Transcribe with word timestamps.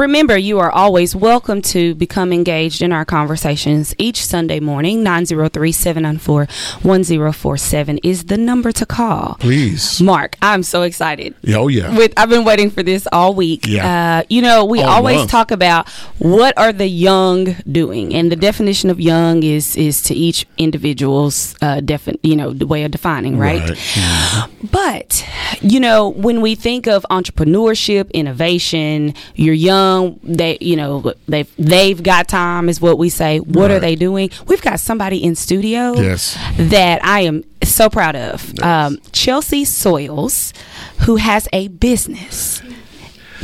Remember, 0.00 0.38
you 0.38 0.58
are 0.60 0.70
always 0.70 1.14
welcome 1.14 1.60
to 1.60 1.94
become 1.94 2.32
engaged 2.32 2.80
in 2.80 2.90
our 2.90 3.04
conversations 3.04 3.94
each 3.98 4.24
Sunday 4.24 4.58
morning. 4.58 5.02
903 5.02 5.72
794 5.72 6.46
1047 6.80 7.98
is 8.02 8.24
the 8.24 8.38
number 8.38 8.72
to 8.72 8.86
call. 8.86 9.36
Please. 9.40 10.00
Mark, 10.00 10.36
I'm 10.40 10.62
so 10.62 10.84
excited. 10.84 11.34
Oh, 11.48 11.68
yeah. 11.68 11.94
With 11.94 12.14
I've 12.16 12.30
been 12.30 12.44
waiting 12.46 12.70
for 12.70 12.82
this 12.82 13.06
all 13.12 13.34
week. 13.34 13.66
Yeah. 13.66 14.20
Uh, 14.20 14.22
you 14.30 14.40
know, 14.40 14.64
we 14.64 14.80
All 14.80 14.88
always 14.88 15.18
month. 15.18 15.30
talk 15.32 15.50
about 15.50 15.86
what 16.16 16.56
are 16.56 16.72
the 16.72 16.88
young 16.88 17.54
doing, 17.70 18.14
and 18.14 18.32
the 18.32 18.36
definition 18.36 18.88
of 18.88 18.98
young 19.00 19.42
is 19.42 19.76
is 19.76 20.00
to 20.04 20.14
each 20.14 20.46
individual's 20.56 21.54
uh, 21.60 21.80
defi- 21.80 22.18
you 22.22 22.36
know 22.36 22.54
the 22.54 22.66
way 22.66 22.84
of 22.84 22.90
defining, 22.90 23.36
right? 23.36 23.68
Right. 23.68 24.48
But, 24.72 25.26
you 25.60 25.80
know, 25.80 26.08
when 26.08 26.40
we 26.40 26.54
think 26.54 26.86
of 26.86 27.04
entrepreneurship, 27.10 28.10
innovation, 28.12 29.14
you're 29.34 29.54
young, 29.54 29.89
they, 30.22 30.58
you 30.60 30.76
know, 30.76 31.12
they've, 31.28 31.50
they've 31.58 32.02
got 32.02 32.28
time 32.28 32.68
is 32.68 32.80
what 32.80 32.98
we 32.98 33.08
say. 33.08 33.38
What 33.40 33.70
are 33.70 33.80
they 33.80 33.96
doing? 33.96 34.30
We've 34.46 34.62
got 34.62 34.80
somebody 34.80 35.22
in 35.22 35.34
studio 35.34 35.94
Yes. 35.94 36.36
that 36.58 37.04
I 37.04 37.20
am 37.20 37.44
so 37.62 37.88
proud 37.88 38.16
of. 38.16 38.58
Um, 38.60 38.98
Chelsea 39.12 39.64
Soils, 39.64 40.52
who 41.00 41.16
has 41.16 41.48
a 41.52 41.68
business. 41.68 42.62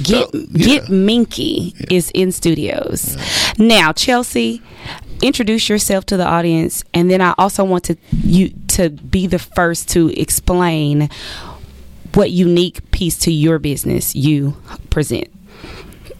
Get, 0.03 0.27
Oh, 0.27 0.31
yeah. 0.51 0.67
Get 0.67 0.89
Minky 0.91 1.75
is 1.91 2.11
in 2.15 2.31
studios. 2.33 3.17
Now, 3.59 3.93
Chelsea, 3.93 4.61
introduce 5.23 5.69
yourself 5.71 6.05
to 6.07 6.17
the 6.19 6.27
audience, 6.27 6.85
and 6.93 7.11
then 7.11 7.21
I 7.23 7.35
also 7.39 7.65
want 7.65 7.85
to 7.85 7.97
you 8.13 8.51
to 8.69 8.91
be 8.91 9.27
the 9.27 9.39
first 9.39 9.89
to 9.91 10.09
explain 10.21 11.09
what 12.15 12.31
unique 12.31 12.91
piece 12.91 13.19
to 13.21 13.31
your 13.33 13.59
business 13.59 14.15
you 14.15 14.57
present. 14.91 15.29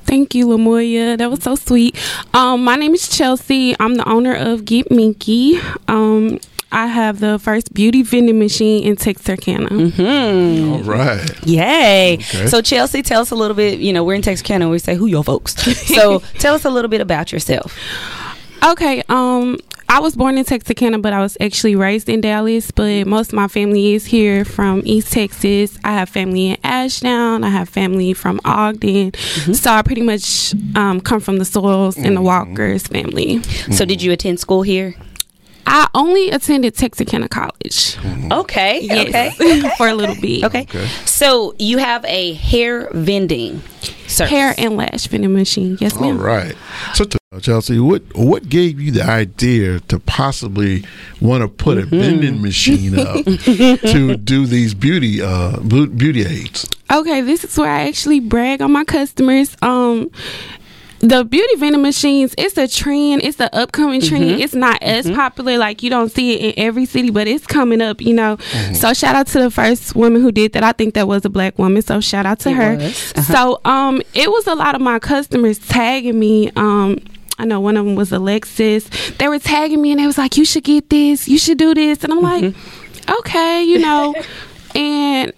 Thank 0.07 0.35
you, 0.35 0.47
Lamoya. 0.47 1.19
That 1.19 1.31
was 1.31 1.43
so 1.43 1.55
sweet. 1.57 1.97
Um, 2.33 2.65
my 2.65 2.77
name 2.77 2.95
is 2.95 3.09
Chelsea. 3.09 3.75
I'm 3.81 3.97
the 3.97 4.09
owner 4.09 4.35
of 4.35 4.65
Get 4.65 4.91
Minky. 4.91 5.59
Um, 5.89 6.39
I 6.73 6.87
have 6.89 7.21
the 7.21 7.39
first 7.39 7.73
beauty 7.75 8.03
vending 8.03 8.39
machine 8.39 8.85
in 8.85 8.97
Texarkana. 8.97 9.69
Hmm. 9.69 10.73
All 10.73 10.83
right. 10.83 11.47
Yay! 11.47 12.15
Okay. 12.15 12.47
So 12.49 12.61
Chelsea, 12.61 13.03
tell 13.03 13.21
us 13.23 13.31
a 13.31 13.35
little 13.37 13.57
bit. 13.57 13.79
You 13.79 13.93
know, 13.93 14.05
we're 14.05 14.15
in 14.15 14.23
Texarkana. 14.23 14.69
We 14.69 14.79
say 14.79 14.95
who 14.95 15.07
your 15.07 15.25
folks. 15.25 15.55
So 15.97 16.19
tell 16.39 16.55
us 16.55 16.65
a 16.65 16.71
little 16.71 16.89
bit 16.91 17.01
about 17.01 17.33
yourself. 17.33 17.77
Okay. 18.65 19.03
Um, 19.09 19.59
I 19.89 20.01
was 20.01 20.17
born 20.17 20.37
in 20.37 20.45
Texarkana, 20.45 20.99
but 20.99 21.13
I 21.13 21.21
was 21.21 21.37
actually 21.41 21.77
raised 21.77 22.09
in 22.09 22.21
Dallas. 22.21 22.71
But 22.71 23.07
most 23.07 23.29
of 23.29 23.35
my 23.35 23.49
family 23.49 23.95
is 23.95 24.05
here 24.05 24.45
from 24.45 24.83
East 24.85 25.13
Texas. 25.13 25.79
I 25.85 25.93
have 25.93 26.09
family 26.09 26.51
in 26.51 26.57
Ashdown. 26.65 27.45
I 27.45 27.51
have 27.51 27.69
family 27.69 28.13
from 28.13 28.41
Ogden. 28.45 29.13
Mm-hmm. 29.13 29.53
So 29.53 29.71
I 29.71 29.83
pretty 29.83 30.03
much 30.03 30.55
um, 30.75 31.01
come 31.01 31.21
from 31.21 31.39
the 31.39 31.45
Soils 31.45 31.97
and 31.97 32.17
the 32.17 32.21
mm-hmm. 32.21 32.25
Walkers 32.25 32.87
family. 32.87 33.43
So 33.73 33.85
did 33.85 34.03
you 34.03 34.13
attend 34.13 34.41
school 34.41 34.63
here? 34.63 34.97
I 35.69 35.89
only 35.95 36.31
attended 36.31 36.75
Texarkana 36.77 37.29
College. 37.29 37.97
Mm-hmm. 37.97 38.33
Okay. 38.33 38.81
Yes, 38.83 39.39
Okay. 39.41 39.69
for 39.77 39.89
a 39.89 39.95
little 39.95 40.15
bit. 40.21 40.45
Okay. 40.45 40.63
Okay. 40.63 40.87
So 41.05 41.55
you 41.59 41.79
have 41.79 42.05
a 42.05 42.35
hair 42.35 42.89
vending 42.93 43.63
service. 44.07 44.31
Hair 44.31 44.55
and 44.59 44.77
lash 44.77 45.07
vending 45.09 45.33
machine. 45.33 45.77
Yes, 45.81 45.99
ma'am. 46.01 46.19
right. 46.21 46.55
So, 46.95 47.05
t- 47.05 47.19
Chelsea, 47.41 47.79
what 47.79 48.03
what 48.15 48.49
gave 48.49 48.81
you 48.81 48.91
the 48.91 49.05
idea 49.05 49.81
to 49.81 49.99
possibly 49.99 50.85
want 51.21 51.43
to 51.43 51.49
put 51.49 51.79
a 51.79 51.87
vending 51.87 52.41
machine 52.43 52.99
up 52.99 53.25
to 53.25 54.17
do 54.17 54.47
these 54.47 54.75
beauty 54.75 55.21
uh 55.23 55.59
beauty 55.61 56.25
aids? 56.25 56.69
Okay, 56.93 57.21
this 57.21 57.45
is 57.45 57.57
where 57.59 57.71
I 57.71 57.89
actually 57.89 58.21
brag 58.21 58.63
on 58.63 58.73
my 58.73 58.85
customers. 58.85 59.57
Um 59.63 60.11
the 61.01 61.25
beauty 61.25 61.57
vending 61.57 61.83
machines, 61.83 62.35
it's 62.39 62.57
a 62.57 62.67
trend. 62.67 63.23
It's 63.23 63.37
the 63.37 63.55
upcoming 63.55 64.01
trend. 64.01 64.41
It's 64.41 64.55
not 64.55 64.83
as 64.83 65.11
popular, 65.11 65.59
like 65.59 65.83
you 65.83 65.91
don't 65.91 66.11
see 66.11 66.35
it 66.35 66.41
in 66.57 66.65
every 66.65 66.87
city, 66.87 67.11
but 67.11 67.29
it's 67.29 67.47
coming 67.47 67.83
up, 67.83 68.01
you 68.01 68.15
know. 68.15 68.39
So 68.75 68.95
shout 68.95 69.15
out 69.15 69.27
to 69.29 69.41
the 69.41 69.51
first 69.51 69.95
woman 69.95 70.23
who 70.23 70.33
did 70.33 70.55
that. 70.55 70.63
I 70.65 70.73
think 70.73 70.95
that 70.95 71.07
was 71.07 71.25
a 71.25 71.29
black 71.29 71.59
woman. 71.59 71.83
So 71.83 72.01
shout 72.01 72.25
out 72.25 72.41
to 72.41 72.51
It 72.51 72.55
her. 72.55 72.77
Uh-huh. 72.77 73.23
So 73.23 73.61
um 73.65 74.01
it 74.15 74.31
was 74.31 74.47
a 74.47 74.55
lot 74.55 74.75
of 74.75 74.81
my 74.81 74.99
customers 74.99 75.59
tagging 75.59 76.19
me. 76.19 76.51
Um 76.57 76.99
I 77.39 77.45
know 77.45 77.61
one 77.61 77.77
of 77.77 77.85
them 77.85 77.95
was 77.95 78.13
Alexis. 78.13 78.89
They 79.19 79.29
were 79.29 79.39
tagging 79.39 79.83
me 79.83 79.93
and 79.93 80.01
they 80.01 80.07
was 80.07 80.19
like, 80.19 80.37
You 80.37 80.45
should 80.45 80.65
get 80.65 80.91
this, 80.91 81.29
you 81.29 81.39
should 81.39 81.59
do 81.59 81.75
this. 81.75 82.05
And 82.05 82.13
I'm 82.13 82.21
like, 82.21 82.45
mm-hmm. 82.45 83.13
Okay, 83.21 83.63
you 83.65 83.79
know. 83.79 84.15
and 84.75 85.33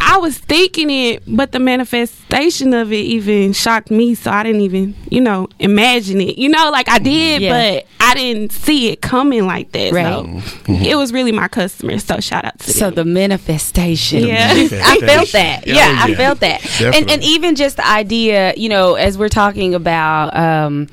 I 0.00 0.18
was 0.18 0.36
thinking 0.36 0.90
it, 0.90 1.22
but 1.26 1.52
the 1.52 1.58
manifestation 1.58 2.74
of 2.74 2.92
it 2.92 2.96
even 2.96 3.52
shocked 3.52 3.90
me. 3.90 4.14
So 4.14 4.30
I 4.30 4.42
didn't 4.42 4.60
even, 4.60 4.94
you 5.08 5.20
know, 5.20 5.48
imagine 5.58 6.20
it. 6.20 6.36
You 6.36 6.48
know, 6.48 6.70
like 6.70 6.88
I 6.88 6.96
mm-hmm. 6.96 7.04
did, 7.04 7.42
Yeah. 7.42 7.76
but 7.76 7.86
I 8.00 8.14
didn't 8.14 8.52
see 8.52 8.88
it 8.88 9.00
coming 9.00 9.46
like 9.46 9.72
that. 9.72 9.92
Right. 9.92 10.42
So 10.66 10.72
it 10.72 10.96
was 10.96 11.12
really 11.12 11.32
my 11.32 11.48
customers. 11.48 12.04
So 12.04 12.20
shout 12.20 12.44
out 12.44 12.58
to 12.58 12.66
them. 12.66 12.74
So 12.74 12.90
them. 12.90 12.94
the 12.94 13.04
manifestation. 13.06 14.26
Yeah. 14.26 14.50
I 14.52 14.98
felt 15.00 15.32
that. 15.32 15.66
Yeah, 15.66 15.74
Yeah, 15.74 15.98
I 16.02 16.14
felt 16.14 16.40
that. 16.40 16.80
And 16.80 17.10
and 17.10 17.22
even 17.22 17.54
just 17.54 17.76
the 17.76 17.86
idea, 17.86 18.52
you 18.56 18.68
know, 18.68 18.94
as 18.94 19.16
we're 19.16 19.28
talking 19.28 19.74
about 19.74 20.36
um, 20.36 20.88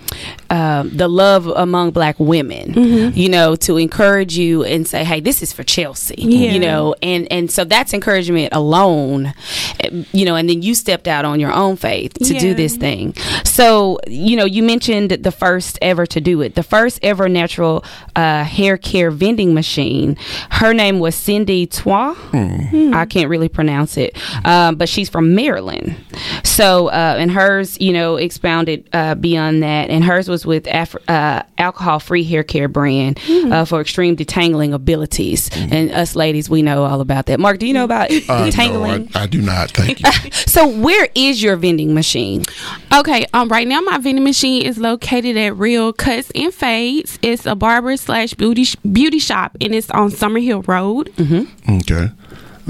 um, 0.52 0.90
the 0.96 1.08
love 1.08 1.48
among 1.48 1.92
black 1.92 2.20
women, 2.20 2.74
Mm-hmm. 2.74 3.18
you 3.18 3.30
know, 3.30 3.56
to 3.56 3.78
encourage 3.78 4.38
you 4.38 4.64
and 4.64 4.86
say, 4.88 5.04
"Hey, 5.04 5.20
this 5.22 5.42
is 5.42 5.52
for 5.54 5.64
Chelsea," 5.64 6.16
Yeah. 6.20 6.52
you 6.54 6.60
know, 6.60 6.94
and 7.02 7.26
and 7.32 7.50
so 7.50 7.64
that's 7.64 7.94
encouragement 7.94 8.50
alone, 8.54 9.34
you 10.12 10.26
know, 10.26 10.36
and 10.36 10.50
then 10.50 10.62
you 10.62 10.76
stepped 10.76 11.08
out 11.08 11.26
on 11.26 11.40
your 11.40 11.54
own 11.54 11.76
faith 11.78 12.14
to 12.28 12.34
do 12.38 12.54
this 12.54 12.76
thing. 12.76 13.16
So 13.46 14.00
you 14.08 14.36
know, 14.36 14.46
you 14.46 14.62
mentioned 14.64 15.12
the 15.12 15.32
first 15.32 15.80
ever 15.82 16.06
to 16.08 16.20
do 16.22 16.42
it, 16.42 16.56
the 16.56 16.64
first 16.64 17.00
ever 17.02 17.30
natural 17.30 17.84
uh, 18.16 18.44
hair 18.44 18.78
care 18.78 19.10
vending 19.12 19.54
machine. 19.54 20.18
Her 20.50 20.74
name 20.74 21.00
was 21.00 21.16
Cindy 21.16 21.66
Twa. 21.66 22.16
I 22.34 23.06
can't 23.10 23.30
really 23.30 23.50
pronounce 23.50 23.96
it, 23.98 24.18
um, 24.46 24.76
but 24.76 24.90
she's 24.90 25.10
from 25.10 25.34
Maryland. 25.34 25.96
So, 26.52 26.88
uh, 26.90 27.16
and 27.18 27.32
hers, 27.32 27.80
you 27.80 27.94
know, 27.94 28.18
expounded 28.18 28.88
uh, 28.94 29.16
beyond 29.16 29.64
that, 29.64 29.90
and 29.90 30.04
hers 30.04 30.28
was 30.28 30.46
with 30.46 30.68
Af- 30.68 30.96
uh, 31.08 31.44
alcohol-free 31.58 32.24
hair 32.26 32.44
care 32.44 32.68
brand 32.68 33.20
uh, 33.30 33.64
for 33.66 33.80
extreme 33.82 34.16
detangling 34.18 34.74
abilities. 34.74 35.50
And 35.56 35.92
us 35.92 36.16
ladies, 36.16 36.50
we 36.50 36.62
know 36.62 36.84
all 36.84 37.00
about 37.02 37.28
that. 37.28 37.40
Mark, 37.40 37.58
do 37.60 37.66
you 37.66 37.74
know 37.74 37.86
about 37.86 38.12
Uh, 38.12 38.46
detangling? 38.46 39.14
no, 39.14 39.20
I, 39.20 39.24
I 39.24 39.28
do 39.28 39.42
not. 39.42 39.72
Thank 39.72 40.02
you. 40.02 40.32
so, 40.32 40.68
where 40.68 41.08
is 41.16 41.42
your 41.42 41.56
vending 41.56 41.94
machine? 41.94 42.44
Okay, 42.94 43.26
um, 43.34 43.48
right 43.50 43.68
now 43.68 43.80
my 43.82 43.98
vending 43.98 44.24
machine 44.24 44.62
is 44.64 44.78
located 44.78 45.38
at 45.38 45.56
Real 45.58 45.94
Cuts 45.94 46.32
and 46.36 46.54
Fades. 46.54 47.18
It's 47.22 47.46
a 47.46 47.56
barber 47.56 47.96
slash 47.98 48.34
beauty 48.34 48.66
sh- 48.66 48.76
beauty 48.92 49.20
shop, 49.20 49.56
and 49.62 49.74
it's 49.74 49.90
on 49.92 50.12
Summerhill 50.12 50.68
Road. 50.68 51.14
okay. 51.70 52.12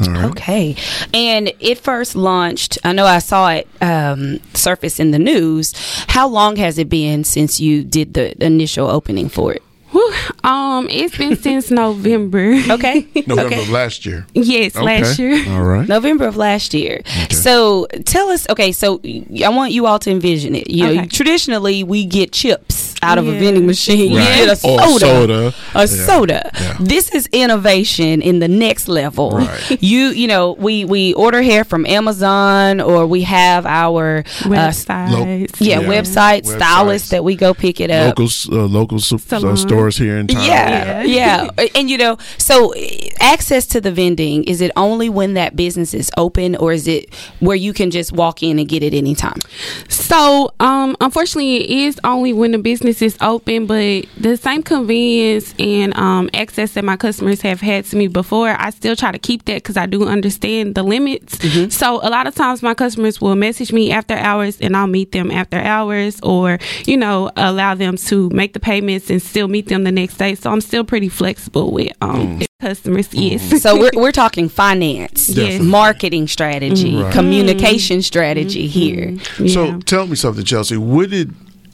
All 0.07 0.13
right. 0.13 0.31
Okay. 0.31 0.75
And 1.13 1.53
it 1.59 1.79
first 1.79 2.15
launched, 2.15 2.77
I 2.83 2.93
know 2.93 3.05
I 3.05 3.19
saw 3.19 3.49
it 3.49 3.67
um, 3.81 4.39
surface 4.53 4.99
in 4.99 5.11
the 5.11 5.19
news. 5.19 5.73
How 6.07 6.27
long 6.27 6.55
has 6.57 6.77
it 6.77 6.89
been 6.89 7.23
since 7.23 7.59
you 7.59 7.83
did 7.83 8.13
the 8.13 8.43
initial 8.43 8.87
opening 8.87 9.29
for 9.29 9.53
it? 9.53 9.63
Whew, 9.91 10.13
um, 10.45 10.87
it's 10.89 11.17
been 11.17 11.35
since 11.35 11.69
November. 11.71 12.53
Okay. 12.69 13.07
November 13.27 13.55
okay. 13.55 13.61
of 13.61 13.69
last 13.69 14.05
year. 14.05 14.25
yes, 14.33 14.75
last 14.75 15.19
year. 15.19 15.49
All 15.49 15.63
right. 15.63 15.87
November 15.87 16.27
of 16.27 16.37
last 16.37 16.73
year. 16.73 17.01
So 17.29 17.87
tell 18.05 18.29
us, 18.29 18.49
okay, 18.49 18.71
so 18.71 19.01
I 19.43 19.49
want 19.49 19.73
you 19.73 19.85
all 19.87 19.99
to 19.99 20.09
envision 20.09 20.55
it. 20.55 20.69
You 20.69 20.95
know, 20.95 21.05
traditionally 21.07 21.83
we 21.83 22.05
get 22.05 22.31
chips 22.31 22.80
out 23.03 23.17
of 23.17 23.27
a 23.27 23.31
vending 23.31 23.65
machine. 23.65 24.15
Right. 24.15 24.39
You 24.39 24.45
get 24.45 24.63
a 24.63 24.67
Or 24.67 24.79
soda. 24.99 24.99
soda. 24.99 25.53
A 25.75 25.79
Yeah. 25.79 25.85
soda. 25.85 26.51
Yeah. 26.53 26.77
This 26.79 27.09
is 27.09 27.27
innovation 27.31 28.21
in 28.21 28.39
the 28.39 28.47
next 28.47 28.87
level. 28.87 29.31
Right. 29.31 29.77
You 29.81 30.09
you 30.09 30.27
know, 30.27 30.53
we 30.59 30.85
we 30.85 31.13
order 31.13 31.41
hair 31.41 31.63
from 31.63 31.85
Amazon 31.85 32.79
or 32.81 33.05
we 33.07 33.21
have 33.23 33.65
our 33.65 34.23
uh, 34.45 34.49
Websites. 34.49 35.55
yeah, 35.59 35.79
Yeah. 35.79 35.87
website 35.87 36.43
Websites. 36.43 36.55
stylists 36.57 37.09
that 37.09 37.23
we 37.23 37.35
go 37.35 37.53
pick 37.53 37.79
it 37.79 37.89
up. 37.89 38.17
Local 38.19 38.29
uh, 38.51 38.65
local 38.65 38.97
s- 38.97 39.11
uh, 39.33 39.55
stores 39.55 39.97
here 39.97 40.17
in 40.17 40.27
town. 40.27 40.45
Yeah, 40.45 41.03
yeah, 41.03 41.47
and 41.75 41.89
you 41.89 41.97
know, 41.97 42.17
so 42.37 42.71
eh, 42.71 43.09
access 43.19 43.65
to 43.73 43.81
the 43.81 43.91
vending 43.91 44.43
is 44.45 44.61
it 44.61 44.71
only 44.75 45.09
when 45.09 45.33
that 45.35 45.55
business 45.55 45.93
is 45.93 46.09
open, 46.17 46.55
or 46.55 46.73
is 46.73 46.87
it 46.87 47.03
where 47.39 47.55
you 47.65 47.73
can 47.73 47.89
just 47.91 48.11
walk 48.11 48.43
in 48.43 48.59
and 48.59 48.67
get 48.67 48.83
it 48.83 48.93
anytime? 48.93 49.39
So, 49.87 50.51
um, 50.59 50.95
unfortunately, 50.99 51.55
it 51.63 51.69
is 51.87 51.99
only 52.03 52.33
when 52.33 52.51
the 52.51 52.57
business 52.59 52.90
business 52.91 53.13
is 53.13 53.21
open, 53.21 53.65
but 53.65 54.05
the 54.17 54.35
same 54.37 54.63
convenience 54.63 55.53
and 55.59 55.95
um, 55.97 56.29
access 56.33 56.73
that 56.73 56.83
my 56.83 56.97
customers 56.97 57.41
have 57.41 57.61
had 57.61 57.85
to 57.85 57.95
me 57.95 58.07
before, 58.07 58.49
I 58.49 58.69
still 58.71 58.95
try 58.95 59.11
to 59.11 59.19
keep 59.19 59.45
that 59.45 59.55
because 59.55 59.77
I 59.77 59.85
do 59.85 60.05
understand 60.07 60.75
the 60.75 60.83
limits. 60.83 61.37
Mm-hmm. 61.37 61.69
So 61.69 61.99
a 62.03 62.09
lot 62.09 62.27
of 62.27 62.35
times 62.35 62.61
my 62.61 62.73
customers 62.73 63.21
will 63.21 63.35
message 63.35 63.71
me 63.71 63.91
after 63.91 64.13
hours 64.15 64.59
and 64.59 64.75
I'll 64.75 64.87
meet 64.87 65.11
them 65.13 65.31
after 65.31 65.57
hours 65.57 66.19
or, 66.21 66.59
you 66.85 66.97
know, 66.97 67.31
allow 67.37 67.75
them 67.75 67.97
to 67.97 68.29
make 68.31 68.53
the 68.53 68.59
payments 68.59 69.09
and 69.09 69.21
still 69.21 69.47
meet 69.47 69.67
them 69.67 69.83
the 69.83 69.91
next 69.91 70.17
day. 70.17 70.35
So 70.35 70.51
I'm 70.51 70.61
still 70.61 70.83
pretty 70.83 71.09
flexible 71.09 71.71
with 71.71 71.93
um, 72.01 72.41
customers. 72.59 73.13
Yes. 73.13 73.41
Mm. 73.51 73.59
So 73.59 73.79
we're 73.79 73.91
we're 74.01 74.11
talking 74.11 74.49
finance, 74.49 75.29
Yes. 75.29 75.61
marketing 75.61 76.27
strategy, 76.27 76.97
Right. 76.97 77.13
communication 77.13 78.01
strategy 78.01 78.67
here. 78.67 79.17
So 79.47 79.79
tell 79.79 80.07
me 80.07 80.15
something, 80.15 80.43
Chelsea. 80.43 80.77
What 80.77 81.09
did 81.09 81.33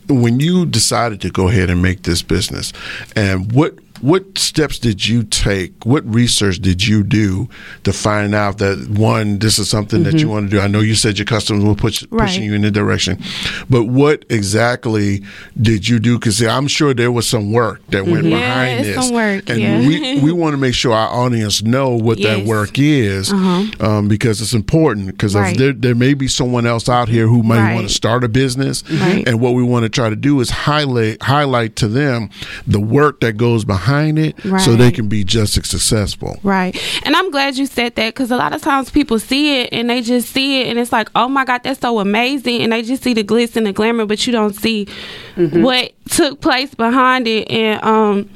when 0.10 0.40
you 0.40 0.66
decided 0.66 1.22
to 1.22 1.30
go 1.30 1.48
ahead 1.48 1.70
and 1.70 1.82
make 1.82 2.04
this 2.04 2.22
business, 2.22 2.74
and 3.16 3.52
what 3.52 3.76
what 4.02 4.38
steps 4.38 4.80
did 4.80 5.08
you 5.08 5.24
take? 5.24 5.86
What 5.86 6.06
research 6.06 6.60
did 6.60 6.86
you 6.86 7.04
do 7.04 7.50
to 7.84 7.94
find 7.94 8.36
out 8.36 8.60
that 8.60 8.88
one, 8.90 9.40
this 9.40 9.60
is 9.60 9.70
something 9.70 10.04
that 10.04 10.14
you 10.14 10.22
mm-hmm. 10.22 10.30
want 10.30 10.52
to 10.52 10.58
do? 10.58 10.62
I 10.62 10.68
know 10.68 10.80
you 10.80 10.96
said 10.96 11.18
your 11.18 11.26
customers 11.26 11.64
were 11.64 11.76
push, 11.76 12.04
pushing 12.10 12.44
you 12.44 12.54
in 12.54 12.62
the 12.62 12.72
direction, 12.72 13.22
but 13.70 13.86
what 13.86 14.26
exactly 14.30 15.24
did 15.60 15.88
you 15.88 16.00
do? 16.00 16.20
Because 16.20 16.42
I'm 16.44 16.68
sure 16.68 16.94
there 16.94 17.12
was 17.12 17.28
some 17.28 17.52
work 17.52 17.86
that 17.88 18.06
went 18.06 18.20
mm-hmm. 18.20 18.28
Yeah, 18.28 18.40
behind 18.40 18.86
this, 18.86 19.06
some 19.06 19.16
work, 19.16 19.50
and 19.50 19.60
yeah. 19.60 19.80
we 19.88 20.20
we 20.24 20.32
want 20.32 20.54
to 20.54 20.58
make 20.58 20.74
sure 20.74 20.94
our 20.94 21.10
audience 21.10 21.64
know 21.64 21.90
what 21.92 22.22
that 22.22 22.46
work 22.46 22.78
is, 22.78 23.32
uh-huh. 23.32 23.86
um, 23.86 24.08
because 24.08 24.42
it's 24.42 24.54
important. 24.54 25.08
Because 25.08 25.36
Right. 25.36 25.58
there 25.58 25.74
there 25.74 25.96
may 25.96 26.14
be 26.14 26.28
someone 26.28 26.66
else 26.66 26.90
out 26.90 27.10
here 27.10 27.28
who 27.28 27.44
might 27.44 27.58
Right. 27.58 27.76
want 27.76 27.88
to 27.88 27.94
start 27.94 28.24
a 28.24 28.30
business, 28.30 28.84
Right. 28.90 29.28
and 29.28 29.40
what 29.40 29.54
we 29.54 29.64
want 29.64 29.84
to 29.84 29.90
try 29.90 30.10
to 30.10 30.16
do 30.16 30.40
is 30.40 30.50
highlight 30.50 31.22
highlight 31.22 31.76
to 31.78 31.88
them 31.88 32.30
the 32.66 32.80
work 32.80 33.22
that 33.22 33.38
goes 33.38 33.64
behind 33.66 33.87
it, 34.18 34.36
so 34.60 34.76
they 34.76 34.92
can 34.92 35.08
be 35.08 35.24
just 35.24 35.58
as 35.58 35.68
successful. 35.68 36.40
Right. 36.44 36.78
And 37.04 37.16
I'm 37.16 37.32
glad 37.32 37.58
you 37.58 37.66
said 37.66 37.96
that 37.96 38.14
because 38.14 38.32
a 38.32 38.38
lot 38.38 38.54
of 38.54 38.62
times 38.62 38.90
people 38.90 39.20
see 39.20 39.62
it 39.62 39.70
and 39.72 39.90
they 39.90 40.02
just 40.02 40.30
see 40.30 40.62
it 40.62 40.68
and 40.68 40.80
it's 40.80 40.92
like, 40.92 41.10
oh 41.16 41.28
my 41.28 41.46
God, 41.46 41.64
that's 41.64 41.80
so 41.80 42.00
amazing. 42.00 42.62
And 42.62 42.72
they 42.72 42.82
just 42.82 43.04
see 43.04 43.14
the 43.14 43.24
glitz 43.24 43.56
and 43.56 43.66
the 43.66 43.74
glamour, 43.74 44.06
but 44.06 44.26
you 44.26 44.34
don't 44.34 44.56
see 44.56 44.88
mm-hmm. 45.36 45.62
what 45.62 45.94
took 46.10 46.42
place 46.42 46.74
behind 46.76 47.28
it. 47.28 47.50
And 47.50 47.84
um, 47.84 48.30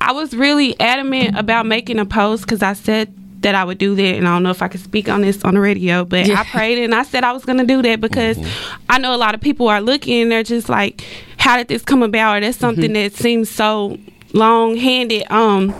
I 0.00 0.12
was 0.12 0.34
really 0.34 0.78
adamant 0.80 1.36
about 1.36 1.66
making 1.66 1.98
a 1.98 2.06
post 2.06 2.44
because 2.44 2.62
I 2.62 2.72
said 2.72 3.14
that 3.42 3.54
I 3.54 3.64
would 3.64 3.78
do 3.78 3.94
that. 3.94 4.14
And 4.16 4.28
I 4.28 4.34
don't 4.34 4.42
know 4.42 4.50
if 4.50 4.62
I 4.62 4.68
could 4.68 4.80
speak 4.80 5.08
on 5.08 5.22
this 5.22 5.42
on 5.44 5.54
the 5.54 5.60
radio, 5.60 6.04
but 6.04 6.26
Yeah. 6.26 6.40
I 6.40 6.44
prayed 6.50 6.78
and 6.78 6.94
I 6.94 7.02
said 7.02 7.24
I 7.24 7.32
was 7.32 7.44
going 7.44 7.58
to 7.58 7.66
do 7.66 7.82
that 7.82 8.00
because 8.00 8.36
mm-hmm. 8.36 8.82
I 8.88 8.98
know 8.98 9.14
a 9.14 9.16
lot 9.16 9.34
of 9.34 9.40
people 9.40 9.68
are 9.68 9.80
looking 9.80 10.22
and 10.22 10.32
they're 10.32 10.42
just 10.42 10.68
like, 10.68 11.04
how 11.38 11.56
did 11.56 11.68
this 11.68 11.82
come 11.82 12.02
about? 12.02 12.36
Or 12.36 12.40
that's 12.40 12.58
something 12.58 12.84
mm-hmm. 12.84 12.94
that 12.94 13.14
seems 13.14 13.50
so 13.50 13.98
long 14.34 14.76
handed. 14.76 15.30
Um, 15.30 15.70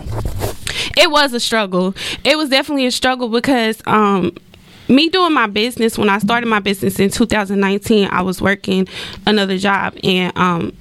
it 0.97 1.09
was 1.11 1.33
a 1.33 1.39
struggle. 1.39 1.93
It 2.23 2.37
was 2.37 2.49
definitely 2.49 2.85
a 2.85 2.91
struggle 2.91 3.29
because 3.29 3.81
um 3.85 4.35
me 4.87 5.07
doing 5.09 5.33
my 5.33 5.47
business 5.47 5.97
when 5.97 6.09
I 6.09 6.17
started 6.19 6.47
my 6.47 6.59
business 6.59 6.99
in 6.99 7.09
2019, 7.09 8.09
I 8.11 8.21
was 8.21 8.41
working 8.41 8.87
another 9.25 9.57
job 9.57 9.95
and 10.03 10.35
um 10.37 10.73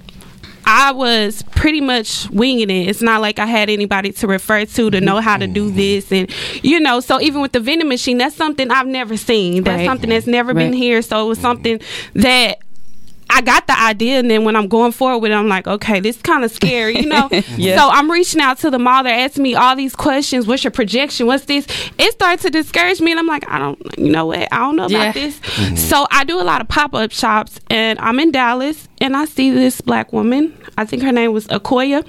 I 0.66 0.92
was 0.92 1.42
pretty 1.56 1.80
much 1.80 2.28
winging 2.30 2.70
it. 2.70 2.88
It's 2.88 3.02
not 3.02 3.20
like 3.20 3.38
I 3.38 3.46
had 3.46 3.70
anybody 3.70 4.12
to 4.12 4.26
refer 4.28 4.64
to 4.64 4.90
to 4.90 5.00
know 5.00 5.20
how 5.20 5.36
to 5.36 5.46
do 5.46 5.70
this 5.70 6.12
and 6.12 6.30
you 6.62 6.78
know, 6.80 7.00
so 7.00 7.20
even 7.20 7.40
with 7.40 7.52
the 7.52 7.60
vending 7.60 7.88
machine, 7.88 8.18
that's 8.18 8.36
something 8.36 8.70
I've 8.70 8.86
never 8.86 9.16
seen. 9.16 9.64
That's 9.64 9.78
Right. 9.80 9.86
something 9.86 10.10
that's 10.10 10.26
never 10.26 10.54
been 10.54 10.72
here. 10.72 11.02
So 11.02 11.24
it 11.24 11.28
was 11.28 11.38
something 11.38 11.80
that 12.14 12.58
I 13.30 13.40
got 13.42 13.66
the 13.66 13.78
idea, 13.78 14.18
and 14.18 14.30
then 14.30 14.44
when 14.44 14.56
I'm 14.56 14.68
going 14.68 14.92
forward 14.92 15.18
with 15.20 15.32
it, 15.32 15.34
I'm 15.34 15.48
like, 15.48 15.66
okay, 15.66 16.00
this 16.00 16.16
is 16.16 16.22
kind 16.22 16.44
of 16.44 16.50
scary, 16.50 16.98
you 16.98 17.06
know. 17.06 17.28
Yeah. 17.56 17.76
So 17.76 17.88
I'm 17.90 18.10
reaching 18.10 18.40
out 18.40 18.58
to 18.58 18.70
the 18.70 18.78
mall. 18.78 19.02
They're 19.04 19.18
asking 19.26 19.42
me 19.42 19.54
all 19.54 19.74
these 19.76 19.94
questions. 19.94 20.46
What's 20.46 20.64
your 20.64 20.70
projection? 20.70 21.26
What's 21.26 21.44
this? 21.44 21.66
It 21.98 22.12
starts 22.12 22.42
to 22.42 22.50
discourage 22.50 23.00
me, 23.00 23.10
and 23.10 23.20
I'm 23.20 23.26
like, 23.26 23.48
I 23.48 23.58
don't, 23.58 23.80
you 23.98 24.10
know 24.10 24.26
what? 24.26 24.48
I 24.52 24.58
don't 24.58 24.76
know 24.76 24.88
Yeah. 24.88 25.02
about 25.02 25.14
this. 25.14 25.38
Mm-hmm. 25.40 25.76
So 25.76 26.06
I 26.10 26.24
do 26.24 26.40
a 26.40 26.44
lot 26.44 26.60
of 26.60 26.68
pop 26.68 26.94
up 26.94 27.10
shops, 27.12 27.60
and 27.70 27.98
I'm 27.98 28.18
in 28.20 28.30
Dallas, 28.32 28.88
and 29.00 29.16
I 29.16 29.24
see 29.26 29.50
this 29.50 29.80
black 29.80 30.12
woman. 30.12 30.56
I 30.78 30.84
think 30.84 31.02
her 31.02 31.12
name 31.12 31.32
was 31.32 31.46
Akoya. 31.48 32.06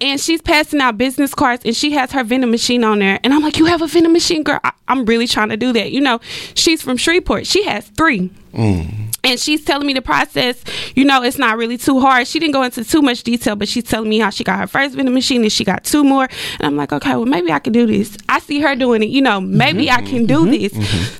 And 0.00 0.20
she's 0.20 0.42
passing 0.42 0.80
out 0.80 0.98
business 0.98 1.32
cards, 1.32 1.64
and 1.64 1.76
she 1.76 1.92
has 1.92 2.10
her 2.10 2.24
vending 2.24 2.50
machine 2.50 2.82
on 2.82 2.98
there. 2.98 3.20
And 3.22 3.32
I'm 3.32 3.40
like, 3.40 3.56
"You 3.56 3.66
have 3.66 3.82
a 3.82 3.86
vending 3.86 4.12
machine, 4.12 4.42
girl? 4.42 4.58
I- 4.64 4.72
I'm 4.88 5.04
really 5.04 5.28
trying 5.28 5.50
to 5.50 5.56
do 5.56 5.72
that." 5.74 5.92
You 5.92 6.00
know, 6.00 6.20
she's 6.54 6.82
from 6.82 6.96
Shreveport. 6.96 7.46
She 7.46 7.62
has 7.66 7.86
three 7.96 8.28
mm. 8.52 9.11
And 9.24 9.38
she's 9.38 9.64
telling 9.64 9.86
me 9.86 9.92
the 9.92 10.02
process 10.02 10.62
you 10.94 11.04
know 11.04 11.22
it's 11.22 11.38
not 11.38 11.56
really 11.56 11.78
too 11.78 12.00
hard. 12.00 12.26
She 12.26 12.38
didn't 12.38 12.52
go 12.52 12.62
into 12.62 12.84
too 12.84 13.02
much 13.02 13.22
detail 13.22 13.56
but 13.56 13.68
she's 13.68 13.84
telling 13.84 14.08
me 14.08 14.18
how 14.18 14.30
she 14.30 14.44
got 14.44 14.58
her 14.58 14.66
first 14.66 14.94
vending 14.94 15.14
machine 15.14 15.42
and 15.42 15.52
she 15.52 15.64
got 15.64 15.84
two 15.84 16.04
more. 16.04 16.24
And 16.58 16.66
i'm 16.66 16.76
like 16.76 16.92
okay 16.92 17.10
well 17.14 17.26
maybe 17.26 17.52
i 17.52 17.58
can 17.58 17.72
do 17.72 17.86
this. 17.86 18.16
I 18.28 18.38
see 18.40 18.60
her 18.60 18.74
doing 18.74 19.02
it 19.02 19.10
you 19.10 19.22
know 19.22 19.40
maybe 19.40 19.90
i 19.90 20.02
can 20.02 20.26
do 20.26 20.50
this. 20.50 20.72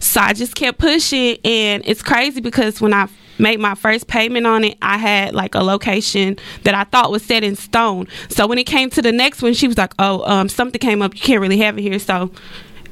So 0.05 0.21
i 0.21 0.33
just 0.33 0.55
kept 0.55 0.79
pushing 0.79 1.39
and 1.45 1.83
it's 1.87 2.03
crazy 2.03 2.41
because 2.41 2.81
when 2.81 2.93
i 2.93 3.09
made 3.39 3.59
my 3.59 3.75
first 3.75 4.07
payment 4.09 4.47
on 4.47 4.63
it 4.63 4.77
i 4.83 4.99
had 4.99 5.35
like 5.35 5.55
a 5.55 5.61
location 5.61 6.37
that 6.65 6.75
i 6.75 6.85
thought 6.85 7.11
was 7.11 7.25
set 7.25 7.43
in 7.43 7.57
stone. 7.57 8.07
So 8.29 8.47
when 8.47 8.59
it 8.59 8.65
came 8.65 8.91
to 8.91 9.03
the 9.03 9.13
next 9.13 9.43
one 9.43 9.55
she 9.55 9.67
was 9.69 9.79
like 9.79 9.95
oh 9.99 10.23
um 10.31 10.49
something 10.49 10.79
came 10.79 11.03
up. 11.03 11.15
You 11.15 11.21
can't 11.21 11.41
really 11.41 11.59
have 11.59 11.79
it 11.79 11.83
here. 11.83 11.99
So 11.99 12.31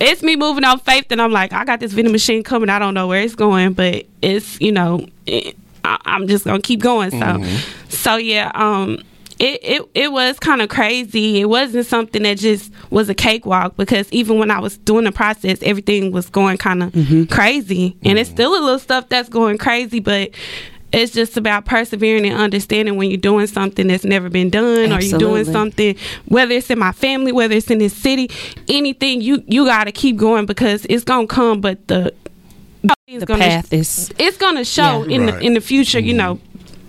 it's 0.01 0.23
me 0.23 0.37
moving 0.37 0.65
on 0.65 0.79
faith 0.81 1.07
and 1.11 1.21
i'm 1.21 1.33
like 1.33 1.53
i 1.53 1.65
got 1.65 1.81
this 1.81 1.93
vending 1.93 2.13
machine 2.13 2.43
coming. 2.43 2.71
I 2.71 2.79
don't 2.79 2.95
know 2.95 3.07
where 3.07 3.23
it's 3.23 3.35
going 3.35 3.75
but 3.75 4.07
it's 4.23 4.61
you 4.61 4.73
know 4.73 5.07
it, 5.27 5.57
I, 5.85 5.99
i'm 6.05 6.27
just 6.29 6.45
gonna 6.45 6.61
keep 6.61 6.81
going. 6.81 7.11
So 7.11 7.19
mm-hmm. 7.19 7.89
so 7.89 8.17
yeah 8.17 8.51
um 8.55 9.03
it, 9.41 9.61
it, 9.63 9.91
it 9.95 10.13
was 10.13 10.39
kind 10.39 10.61
of 10.61 10.69
crazy. 10.69 11.41
It 11.41 11.47
wasn't 11.47 11.87
something 11.87 12.23
that 12.25 12.37
just 12.37 12.71
was 12.91 13.09
a 13.09 13.15
cakewalk 13.15 13.75
because 13.79 14.07
even 14.13 14.39
when 14.39 14.51
I 14.51 14.61
was 14.61 14.77
doing 14.77 15.05
the 15.05 15.13
process, 15.13 15.63
everything 15.63 16.13
was 16.13 16.29
going 16.29 16.59
kind 16.59 16.83
of 16.83 16.93
mm-hmm. 16.93 17.25
crazy. 17.25 17.97
And 18.05 18.19
it's 18.19 18.29
mm-hmm. 18.29 18.37
still 18.37 18.53
a 18.53 18.61
little 18.61 18.79
stuff 18.79 19.09
that's 19.09 19.31
going 19.31 19.57
crazy, 19.57 19.99
but 19.99 20.33
it's 20.93 21.13
just 21.13 21.37
about 21.37 21.65
persevering 21.65 22.27
and 22.27 22.37
understanding 22.37 22.97
when 22.97 23.11
you're 23.11 23.19
doing 23.21 23.47
something 23.47 23.87
that's 23.87 24.05
never 24.05 24.29
been 24.29 24.51
done 24.51 24.93
or 24.93 25.01
you're 25.01 25.19
doing 25.19 25.45
something 25.45 25.95
whether 26.27 26.53
it's 26.53 26.71
in 26.71 26.79
my 26.79 26.93
family 26.93 27.33
whether 27.33 27.55
it's 27.55 27.71
in 27.71 27.79
this 27.79 27.97
city 27.97 28.31
anything 28.69 29.21
you 29.21 29.43
you 29.47 29.65
got 29.65 29.85
to 29.85 29.93
keep 29.93 30.17
going 30.17 30.47
because 30.47 30.85
it's 30.89 31.05
gonna 31.05 31.27
come 31.27 31.61
but 31.61 31.87
the 31.89 32.13
it's 33.07 33.21
The 33.21 33.27
gonna 33.27 33.45
path 33.45 33.73
is 33.73 34.13
it's 34.19 34.37
gonna 34.37 34.65
show 34.65 35.05
Yeah. 35.05 35.15
in 35.17 35.27
Right. 35.27 35.35
the 35.41 35.47
in 35.47 35.55
the 35.55 35.61
future 35.61 35.99
you 35.99 36.13
mm-hmm. 36.15 36.19
know 36.19 36.41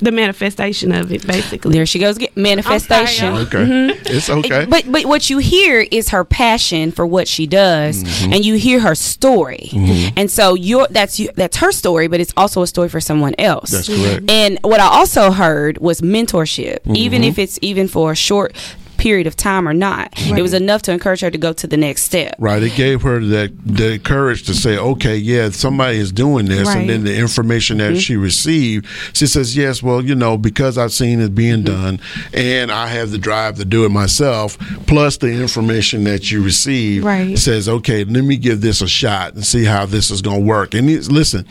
the 0.01 0.11
manifestation 0.11 0.91
of 0.91 1.11
it 1.11 1.25
basically 1.25 1.71
there 1.73 1.85
she 1.85 1.99
goes 1.99 2.17
get 2.17 2.35
manifestation. 2.35 3.33
y'all. 3.33 3.41
Okay, 3.43 3.87
it's 4.05 4.29
okay. 4.29 4.65
But 4.65 4.91
but 4.91 5.05
what 5.05 5.29
you 5.29 5.37
hear 5.37 5.81
is 5.91 6.09
her 6.09 6.23
passion 6.25 6.91
for 6.91 7.05
what 7.05 7.27
she 7.27 7.47
does, 7.47 8.03
Mm-hmm. 8.03 8.33
and 8.33 8.45
you 8.45 8.55
hear 8.55 8.79
her 8.81 8.95
story, 8.95 9.69
and 10.17 10.29
so 10.29 10.53
your 10.55 10.87
that's 10.89 11.19
you, 11.19 11.29
that's 11.35 11.57
her 11.57 11.71
story, 11.71 12.07
but 12.07 12.19
it's 12.19 12.33
also 12.35 12.61
a 12.61 12.67
story 12.67 12.89
for 12.89 12.99
someone 12.99 13.33
else. 13.37 13.71
That's 13.71 13.87
correct. 13.87 14.29
And 14.29 14.57
what 14.63 14.79
I 14.79 14.85
also 14.87 15.31
heard 15.31 15.77
was 15.77 16.01
mentorship, 16.01 16.79
Mm-hmm. 16.81 16.95
even 16.95 17.23
if 17.23 17.37
it's 17.39 17.59
even 17.61 17.87
for 17.87 18.11
a 18.11 18.15
short 18.15 18.53
period 19.01 19.25
of 19.25 19.35
time 19.35 19.67
or 19.67 19.73
not. 19.73 20.13
It 20.15 20.41
was 20.43 20.53
enough 20.53 20.83
to 20.83 20.91
encourage 20.91 21.21
her 21.21 21.31
to 21.31 21.37
go 21.37 21.53
to 21.53 21.65
the 21.65 21.75
next 21.75 22.03
step. 22.03 22.35
Right. 22.37 22.61
It 22.61 22.75
gave 22.75 23.01
her 23.01 23.19
that 23.19 23.51
the 23.65 23.97
courage 23.97 24.43
to 24.43 24.53
say, 24.53 24.77
okay, 24.77 25.17
yeah, 25.17 25.49
somebody 25.49 25.97
is 25.97 26.11
doing 26.11 26.45
this. 26.45 26.67
Right. 26.67 26.81
And 26.81 26.89
then 26.89 27.03
the 27.03 27.17
information 27.17 27.79
that 27.79 27.93
mm-hmm. 27.93 27.99
she 27.99 28.15
received, 28.15 28.85
she 29.13 29.25
says, 29.25 29.57
yes, 29.57 29.81
well, 29.81 30.05
you 30.05 30.13
know, 30.13 30.37
because 30.37 30.77
I've 30.77 30.93
seen 30.93 31.19
it 31.19 31.33
being 31.33 31.63
mm-hmm. 31.63 31.81
done 31.81 31.99
and 32.33 32.71
I 32.71 32.87
have 32.87 33.09
the 33.09 33.17
drive 33.17 33.57
to 33.57 33.65
do 33.65 33.85
it 33.85 33.89
myself, 33.89 34.57
plus 34.85 35.17
the 35.17 35.31
information 35.31 36.03
that 36.03 36.31
you 36.31 36.43
receive 36.43 37.03
Right. 37.03 37.37
says, 37.39 37.67
okay, 37.67 38.03
let 38.03 38.23
me 38.23 38.37
give 38.37 38.61
this 38.61 38.81
a 38.81 38.87
shot 38.87 39.33
and 39.33 39.43
see 39.43 39.63
how 39.63 39.87
this 39.87 40.11
is 40.11 40.21
going 40.21 40.41
to 40.41 40.45
work. 40.45 40.75
And 40.75 40.87
it's, 40.89 41.09
listen, 41.09 41.47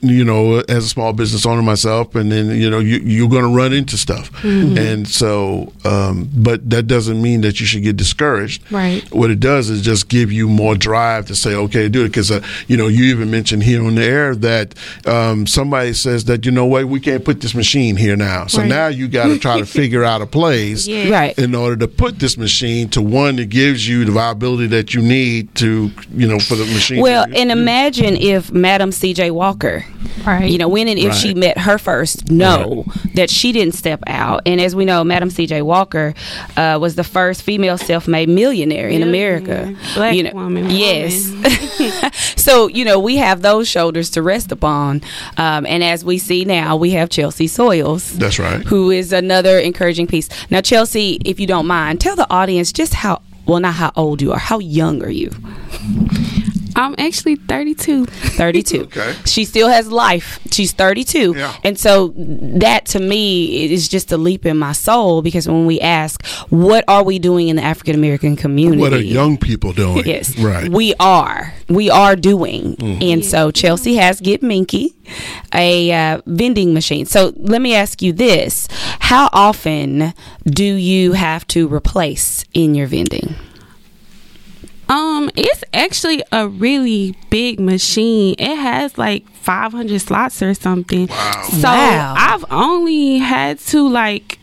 you 0.00 0.24
know, 0.24 0.58
as 0.68 0.86
a 0.86 0.88
small 0.88 1.12
business 1.12 1.46
owner 1.46 1.62
myself, 1.62 2.16
and 2.16 2.32
then, 2.32 2.50
you 2.50 2.68
know, 2.68 2.80
you, 2.80 2.98
you're 2.98 3.28
going 3.28 3.44
to 3.44 3.54
run 3.54 3.72
into 3.72 3.96
stuff. 3.96 4.32
Mm-hmm. 4.42 4.76
And 4.76 5.08
so, 5.08 5.72
um, 5.84 6.30
but 6.34 6.63
that 6.70 6.86
doesn't 6.86 7.20
mean 7.20 7.40
that 7.42 7.60
you 7.60 7.66
should 7.66 7.82
get 7.82 7.96
discouraged 7.96 8.62
Right. 8.70 9.02
what 9.12 9.30
it 9.30 9.40
does 9.40 9.70
is 9.70 9.82
just 9.82 10.08
give 10.08 10.32
you 10.32 10.48
more 10.48 10.74
drive 10.74 11.26
to 11.26 11.34
say, 11.34 11.54
okay, 11.54 11.88
do 11.88 12.02
it. 12.04 12.08
Because, 12.08 12.30
uh, 12.30 12.40
you 12.68 12.76
know, 12.76 12.86
you 12.88 13.04
even 13.04 13.30
mentioned 13.30 13.62
here 13.62 13.84
on 13.84 13.94
the 13.96 14.04
air 14.04 14.34
that 14.36 14.74
um, 15.06 15.46
somebody 15.46 15.92
says 15.92 16.24
that, 16.26 16.44
you 16.46 16.52
know 16.52 16.64
what, 16.66 16.86
we 16.86 17.00
can't 17.00 17.24
put 17.24 17.40
this 17.40 17.54
machine 17.54 17.96
here 17.96 18.16
now. 18.16 18.46
So 18.46 18.60
Right. 18.60 18.68
now 18.68 18.86
you 18.88 19.08
got 19.08 19.26
to 19.26 19.38
try 19.38 19.58
to 19.58 19.66
figure 19.80 20.04
out 20.04 20.22
a 20.22 20.26
place 20.26 20.86
Yeah. 20.86 21.10
Right. 21.10 21.38
in 21.38 21.54
order 21.54 21.76
to 21.76 21.88
put 21.88 22.18
this 22.18 22.36
machine 22.38 22.88
to 22.90 23.02
one 23.02 23.36
that 23.36 23.48
gives 23.50 23.86
you 23.88 24.04
the 24.04 24.12
viability 24.12 24.66
that 24.68 24.94
you 24.94 25.02
need 25.02 25.54
to, 25.56 25.90
you 26.14 26.26
know, 26.28 26.38
for 26.38 26.54
the 26.56 26.64
machine. 26.66 27.00
Well, 27.00 27.26
to- 27.26 27.36
and 27.36 27.50
imagine 27.52 28.16
if 28.16 28.50
Madam 28.52 28.92
C.J. 28.92 29.30
Walker, 29.30 29.84
Right. 30.26 30.50
you 30.50 30.58
know, 30.58 30.68
when 30.68 30.88
and 30.88 30.98
if 30.98 31.14
she 31.14 31.34
met 31.34 31.58
her 31.58 31.78
first 31.78 32.30
no, 32.30 32.84
that 33.14 33.30
she 33.30 33.52
didn't 33.52 33.74
step 33.74 34.02
out. 34.06 34.42
And 34.46 34.60
as 34.60 34.74
we 34.76 34.84
know, 34.84 35.02
Madam 35.04 35.30
C.J. 35.30 35.62
Walker, 35.62 36.14
uh, 36.56 36.78
was 36.80 36.94
the 36.94 37.04
first 37.04 37.42
female 37.42 37.78
self-made 37.78 38.28
millionaire 38.28 38.88
in 38.88 39.02
America. 39.02 39.74
Black 39.94 40.14
you 40.14 40.22
know, 40.24 40.32
woman, 40.32 40.70
yes. 40.70 41.30
woman. 41.30 42.12
so 42.36 42.68
you 42.68 42.84
know 42.84 42.98
we 42.98 43.16
have 43.16 43.42
those 43.42 43.68
shoulders 43.68 44.10
to 44.10 44.22
rest 44.22 44.52
upon, 44.52 45.02
um, 45.36 45.66
and 45.66 45.82
as 45.82 46.04
we 46.04 46.18
see 46.18 46.44
now, 46.44 46.76
we 46.76 46.90
have 46.90 47.08
Chelsea 47.08 47.46
Soils. 47.46 48.12
That's 48.12 48.38
right. 48.38 48.64
Who 48.66 48.90
is 48.90 49.12
another 49.12 49.58
encouraging 49.58 50.06
piece. 50.06 50.28
Now, 50.50 50.60
Chelsea, 50.60 51.20
if 51.24 51.40
you 51.40 51.46
don't 51.46 51.66
mind, 51.66 52.00
tell 52.00 52.16
the 52.16 52.30
audience 52.30 52.72
just 52.72 52.94
how 52.94 53.22
well, 53.46 53.60
not 53.60 53.74
how 53.74 53.92
old 53.96 54.22
you 54.22 54.32
are. 54.32 54.38
How 54.38 54.58
young 54.58 55.02
are 55.02 55.10
you? 55.10 55.30
I'm 56.76 56.94
actually 56.98 57.36
32. 57.36 58.06
32. 58.06 58.82
Okay. 58.94 59.14
She 59.24 59.44
still 59.44 59.68
has 59.68 59.90
life. 59.90 60.38
She's 60.50 60.72
32. 60.72 61.34
Yeah. 61.36 61.56
And 61.64 61.78
so 61.78 62.12
that 62.16 62.86
to 62.86 63.00
me 63.00 63.72
is 63.72 63.88
just 63.88 64.12
a 64.12 64.16
leap 64.16 64.44
in 64.46 64.58
my 64.58 64.72
soul 64.72 65.22
because 65.22 65.48
when 65.48 65.66
we 65.66 65.80
ask, 65.80 66.24
what 66.50 66.84
are 66.86 67.02
we 67.02 67.18
doing 67.18 67.48
in 67.48 67.56
the 67.56 67.62
African 67.62 67.94
American 67.94 68.36
community? 68.36 68.80
What 68.80 68.92
are 68.92 69.00
young 69.00 69.36
people 69.38 69.72
doing? 69.72 70.04
Yes. 70.14 70.38
Right. 70.38 70.68
We 70.70 70.94
are. 71.00 71.54
We 71.68 71.88
are 71.88 72.14
doing. 72.14 72.76
Mm-hmm. 72.76 73.02
And 73.02 73.24
so 73.24 73.50
Chelsea 73.50 73.94
has 73.94 74.20
Get 74.20 74.42
Minky, 74.42 74.94
a 75.54 75.92
uh, 75.92 76.20
vending 76.26 76.74
machine. 76.74 77.06
So 77.06 77.32
let 77.36 77.62
me 77.62 77.74
ask 77.74 78.02
you 78.02 78.12
this 78.12 78.68
How 79.00 79.30
often 79.32 80.12
do 80.44 80.64
you 80.64 81.12
have 81.12 81.46
to 81.48 81.66
replace 81.68 82.44
in 82.52 82.74
your 82.74 82.86
vending? 82.86 83.34
Um, 84.88 85.30
it's 85.36 85.64
actually 85.72 86.22
a 86.32 86.46
really 86.48 87.16
big 87.30 87.58
machine. 87.58 88.34
It 88.38 88.56
has 88.56 88.98
like 88.98 89.28
500 89.30 90.00
slots 90.00 90.42
or 90.42 90.54
something. 90.54 91.06
Wow. 91.06 91.42
So 91.50 91.68
Wow. 91.68 92.14
I've 92.16 92.44
only 92.50 93.18
had 93.18 93.58
to 93.60 93.88
like 93.88 94.38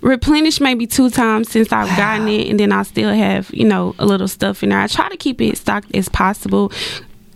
replenish 0.00 0.60
maybe 0.60 0.86
two 0.86 1.10
times 1.10 1.50
since 1.50 1.72
I've 1.72 1.94
gotten 1.96 2.26
it, 2.28 2.48
and 2.48 2.58
then 2.58 2.72
I 2.72 2.82
still 2.82 3.12
have 3.12 3.50
you 3.52 3.64
know 3.66 3.94
a 3.98 4.06
little 4.06 4.28
stuff 4.28 4.62
in 4.62 4.70
there. 4.70 4.80
I 4.80 4.86
try 4.86 5.08
to 5.08 5.16
keep 5.16 5.40
it 5.40 5.56
stocked 5.58 5.94
as 5.94 6.08
possible. 6.08 6.72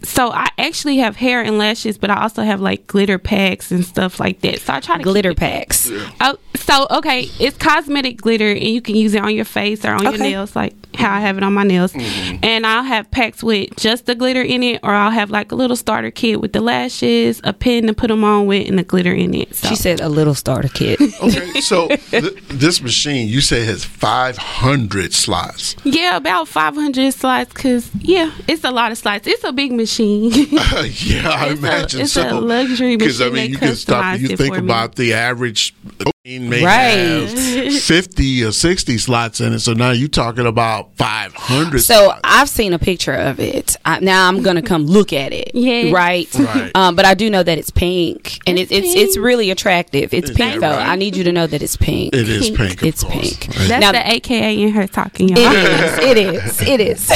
So 0.04 0.30
I 0.32 0.48
actually 0.58 0.98
have 0.98 1.16
hair 1.16 1.42
and 1.42 1.58
lashes, 1.58 1.98
but 1.98 2.10
I 2.10 2.22
also 2.22 2.42
have 2.42 2.60
like 2.60 2.86
glitter 2.86 3.18
packs 3.18 3.70
and 3.70 3.84
stuff 3.84 4.20
like 4.20 4.40
that. 4.42 4.60
So 4.60 4.74
I 4.74 4.80
try 4.80 4.96
to 4.96 4.98
keep 5.00 5.04
Glitter 5.04 5.30
it- 5.30 5.36
packs. 5.36 5.90
Oh, 6.20 6.36
so 6.56 6.86
okay, 6.90 7.28
it's 7.40 7.56
cosmetic 7.58 8.18
glitter, 8.18 8.50
and 8.50 8.62
you 8.62 8.80
can 8.80 8.94
use 8.96 9.14
it 9.14 9.22
on 9.22 9.34
your 9.34 9.44
face 9.44 9.84
or 9.84 9.92
on 9.92 10.02
your 10.04 10.16
nails, 10.18 10.54
like 10.56 10.74
how 10.96 11.12
I 11.12 11.20
have 11.20 11.36
it 11.36 11.42
on 11.42 11.52
my 11.52 11.64
nails. 11.64 11.92
Mm-hmm. 11.92 12.36
And 12.44 12.64
I'll 12.66 12.84
have 12.84 13.10
packs 13.10 13.42
with 13.42 13.74
just 13.76 14.06
the 14.06 14.14
glitter 14.14 14.40
in 14.42 14.62
it, 14.62 14.80
or 14.84 14.90
I'll 14.92 15.10
have 15.10 15.30
like 15.30 15.50
a 15.52 15.56
little 15.56 15.76
starter 15.76 16.10
kit 16.12 16.40
with 16.40 16.52
the 16.52 16.60
lashes, 16.60 17.40
a 17.44 17.52
pen 17.52 17.86
to 17.88 17.94
put 17.94 18.08
them 18.08 18.22
on 18.24 18.46
with, 18.46 18.68
and 18.68 18.78
the 18.78 18.84
glitter 18.84 19.12
in 19.12 19.34
it. 19.34 19.54
So 19.56 19.68
She 19.68 19.76
said 19.76 20.00
a 20.00 20.08
little 20.08 20.34
starter 20.34 20.68
kit. 20.68 21.00
Okay, 21.00 21.60
so 21.60 21.88
th- 22.10 22.34
this 22.48 22.80
machine 22.80 23.28
you 23.28 23.40
say 23.40 23.64
has 23.64 23.84
500 23.84 25.12
slots. 25.12 25.74
yeah, 25.84 26.16
about 26.16 26.46
500 26.48 27.12
slots, 27.14 27.52
cause 27.52 27.90
yeah, 27.98 28.30
it's 28.48 28.64
a 28.64 28.70
lot 28.70 28.92
of 28.92 28.98
slots. 28.98 29.26
It's 29.26 29.42
a 29.44 29.52
big 29.52 29.72
machine. 29.72 29.93
yeah, 30.02 31.28
I 31.30 31.46
It's 31.50 31.54
a- 31.54 31.58
imagine 31.58 32.00
it's 32.02 32.12
so. 32.12 32.38
a 32.38 32.40
luxury 32.40 32.96
Because 32.96 33.20
I 33.20 33.28
mean, 33.30 33.50
you 33.50 33.58
can 33.58 33.74
stop. 33.76 34.18
You 34.18 34.28
think 34.36 34.54
for 34.54 34.60
me. 34.62 34.66
about 34.66 34.94
the 34.96 35.12
average 35.14 35.74
machine 35.84 36.48
may 36.48 36.64
Right. 36.64 37.28
have 37.28 37.72
50 37.82 38.44
or 38.44 38.52
60 38.52 38.98
slots 38.98 39.40
in 39.40 39.52
it. 39.52 39.58
So 39.60 39.72
now 39.74 39.90
you're 39.90 40.08
talking 40.08 40.46
about 40.46 40.96
500. 40.96 41.80
So 41.80 42.04
slots. 42.06 42.20
I've 42.24 42.48
seen 42.48 42.72
a 42.72 42.78
picture 42.78 43.12
of 43.12 43.38
it. 43.40 43.76
I, 43.84 44.00
now 44.00 44.28
I'm 44.28 44.42
gonna 44.42 44.62
come 44.62 44.86
look 44.86 45.12
at 45.12 45.32
it. 45.32 45.50
Yes. 45.54 45.92
Right. 45.92 46.32
Right. 46.34 46.70
Um, 46.74 46.96
but 46.96 47.04
I 47.04 47.14
do 47.14 47.28
know 47.30 47.42
that 47.42 47.58
it's 47.58 47.70
pink, 47.70 48.38
and 48.46 48.58
It's 48.58 48.72
it, 48.72 48.84
it's 48.84 48.94
it's 48.94 49.16
really 49.18 49.50
attractive. 49.50 50.12
It's 50.14 50.30
Is 50.30 50.36
pink 50.36 50.60
that 50.60 50.60
though. 50.60 50.76
right? 50.76 50.88
I 50.88 50.96
need 50.96 51.14
you 51.16 51.24
to 51.24 51.32
know 51.32 51.46
that 51.46 51.62
it's 51.62 51.76
pink. 51.76 52.14
it 52.14 52.28
is 52.28 52.46
pink. 52.48 52.58
pink. 52.58 52.82
Of 52.82 52.88
It's 52.88 53.04
course. 53.04 53.36
pink. 53.36 53.54
That's 53.68 53.80
Now- 53.80 53.92
the 53.92 54.12
AKA 54.12 54.62
in 54.62 54.70
her 54.72 54.86
talking, 54.86 55.28
y'all. 55.28 55.38
It 55.38 55.54
is. 55.54 55.98
It 55.98 56.18
is. 56.18 56.62
It 56.62 56.80
is. 56.80 57.12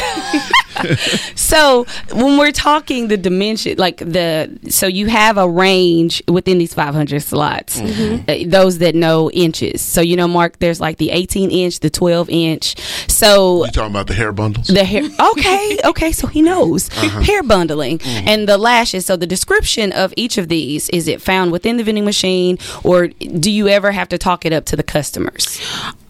So 1.34 1.84
when 2.12 2.38
we're 2.38 2.52
talking 2.52 3.08
the 3.08 3.16
dimension, 3.16 3.76
like 3.78 3.98
the, 3.98 4.58
so 4.68 4.86
you 4.86 5.06
have 5.08 5.38
a 5.38 5.48
range 5.48 6.22
within 6.28 6.58
these 6.58 6.74
500 6.74 7.20
slots. 7.20 7.80
Mm-hmm. 7.80 8.24
Uh, 8.28 8.50
those 8.50 8.78
that 8.78 8.94
know 8.94 9.30
inches. 9.30 9.80
So 9.82 10.00
you 10.00 10.16
know, 10.16 10.28
Mark, 10.28 10.58
there's 10.58 10.80
like 10.80 10.98
the 10.98 11.10
18 11.10 11.50
inch, 11.50 11.80
the 11.80 11.90
12 11.90 12.28
inch. 12.30 12.76
So 13.10 13.64
You 13.64 13.70
talking 13.72 13.90
about 13.90 14.06
the 14.06 14.14
hair 14.14 14.32
bundles? 14.32 14.66
the 14.68 14.84
hair. 14.84 15.02
Okay, 15.32 15.78
okay. 15.84 16.12
So 16.12 16.26
he 16.26 16.42
knows 16.42 16.88
hair 16.88 17.42
bundling 17.42 18.00
and 18.04 18.48
the 18.48 18.58
lashes. 18.58 19.06
So 19.06 19.16
the 19.16 19.26
description 19.26 19.92
of 19.92 20.12
each 20.16 20.38
of 20.38 20.48
these 20.48 20.88
is 20.90 21.08
it 21.08 21.20
found 21.22 21.52
within 21.52 21.76
the 21.76 21.84
vending 21.84 22.04
machine, 22.04 22.58
or 22.84 23.08
do 23.08 23.50
you 23.50 23.68
ever 23.68 23.92
have 23.92 24.08
to 24.10 24.18
talk 24.18 24.44
it 24.44 24.52
up 24.52 24.64
to 24.66 24.76
the 24.76 24.82
customers? 24.82 25.60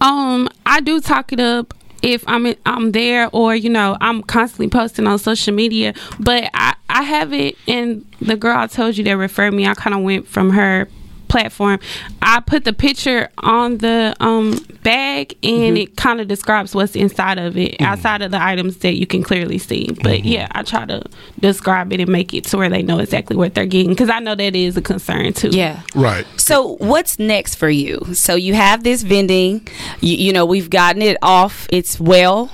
Um, 0.01 0.49
I 0.65 0.79
do 0.81 0.99
talk 1.01 1.31
it 1.33 1.39
up 1.39 1.73
if 2.01 2.23
I'm 2.27 2.45
in, 2.45 2.55
I'm 2.65 2.91
there 2.91 3.29
or 3.31 3.55
you 3.55 3.69
know 3.69 3.97
I'm 4.01 4.23
constantly 4.23 4.69
posting 4.69 5.07
on 5.07 5.19
social 5.19 5.53
media. 5.53 5.93
But 6.19 6.49
I 6.53 6.75
I 6.89 7.03
have 7.03 7.33
it, 7.33 7.57
and 7.67 8.05
the 8.21 8.35
girl 8.35 8.57
I 8.57 8.67
told 8.67 8.97
you 8.97 9.03
that 9.05 9.17
referred 9.17 9.53
me, 9.53 9.67
I 9.67 9.73
kind 9.73 9.95
of 9.95 10.01
went 10.01 10.27
from 10.27 10.51
her 10.51 10.87
platform. 11.29 11.79
I 12.21 12.39
put 12.41 12.65
the 12.65 12.73
picture 12.73 13.29
on 13.37 13.77
the 13.77 14.15
um 14.19 14.59
bag 14.83 15.37
and 15.43 15.77
it 15.77 15.95
kind 15.97 16.21
of 16.21 16.27
describes 16.27 16.73
what's 16.73 16.95
inside 16.95 17.37
of 17.37 17.57
it 17.57 17.79
outside 17.81 18.21
of 18.21 18.31
the 18.31 18.41
items 18.41 18.77
that 18.77 18.95
you 18.95 19.05
can 19.05 19.21
clearly 19.21 19.57
see 19.57 19.89
but 20.01 20.23
yeah 20.23 20.47
i 20.51 20.63
try 20.63 20.85
to 20.85 21.03
describe 21.41 21.91
it 21.91 21.99
and 21.99 22.09
make 22.09 22.33
it 22.33 22.45
to 22.45 22.55
where 22.57 22.69
they 22.69 22.81
know 22.81 22.97
exactly 22.99 23.35
what 23.35 23.53
they're 23.53 23.65
getting 23.65 23.89
because 23.89 24.09
i 24.09 24.19
know 24.19 24.35
that 24.35 24.55
is 24.55 24.77
a 24.77 24.81
concern 24.81 25.33
too 25.33 25.49
Yeah. 25.49 25.81
Right. 25.93 26.25
So 26.37 26.77
what's 26.77 27.19
next 27.19 27.55
for 27.55 27.69
you? 27.69 28.13
So 28.13 28.35
you 28.35 28.53
have 28.53 28.83
this 28.83 29.03
vending, 29.03 29.67
you, 29.99 30.15
you 30.15 30.33
know, 30.33 30.45
we've 30.45 30.69
gotten 30.69 31.01
it 31.01 31.17
off. 31.21 31.67
It's 31.71 31.99
well. 31.99 32.49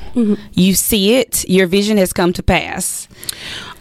You 0.54 0.74
see 0.74 1.16
it. 1.16 1.48
Your 1.48 1.68
vision 1.68 1.98
has 1.98 2.12
come 2.12 2.34
to 2.34 2.44
pass. 2.44 3.08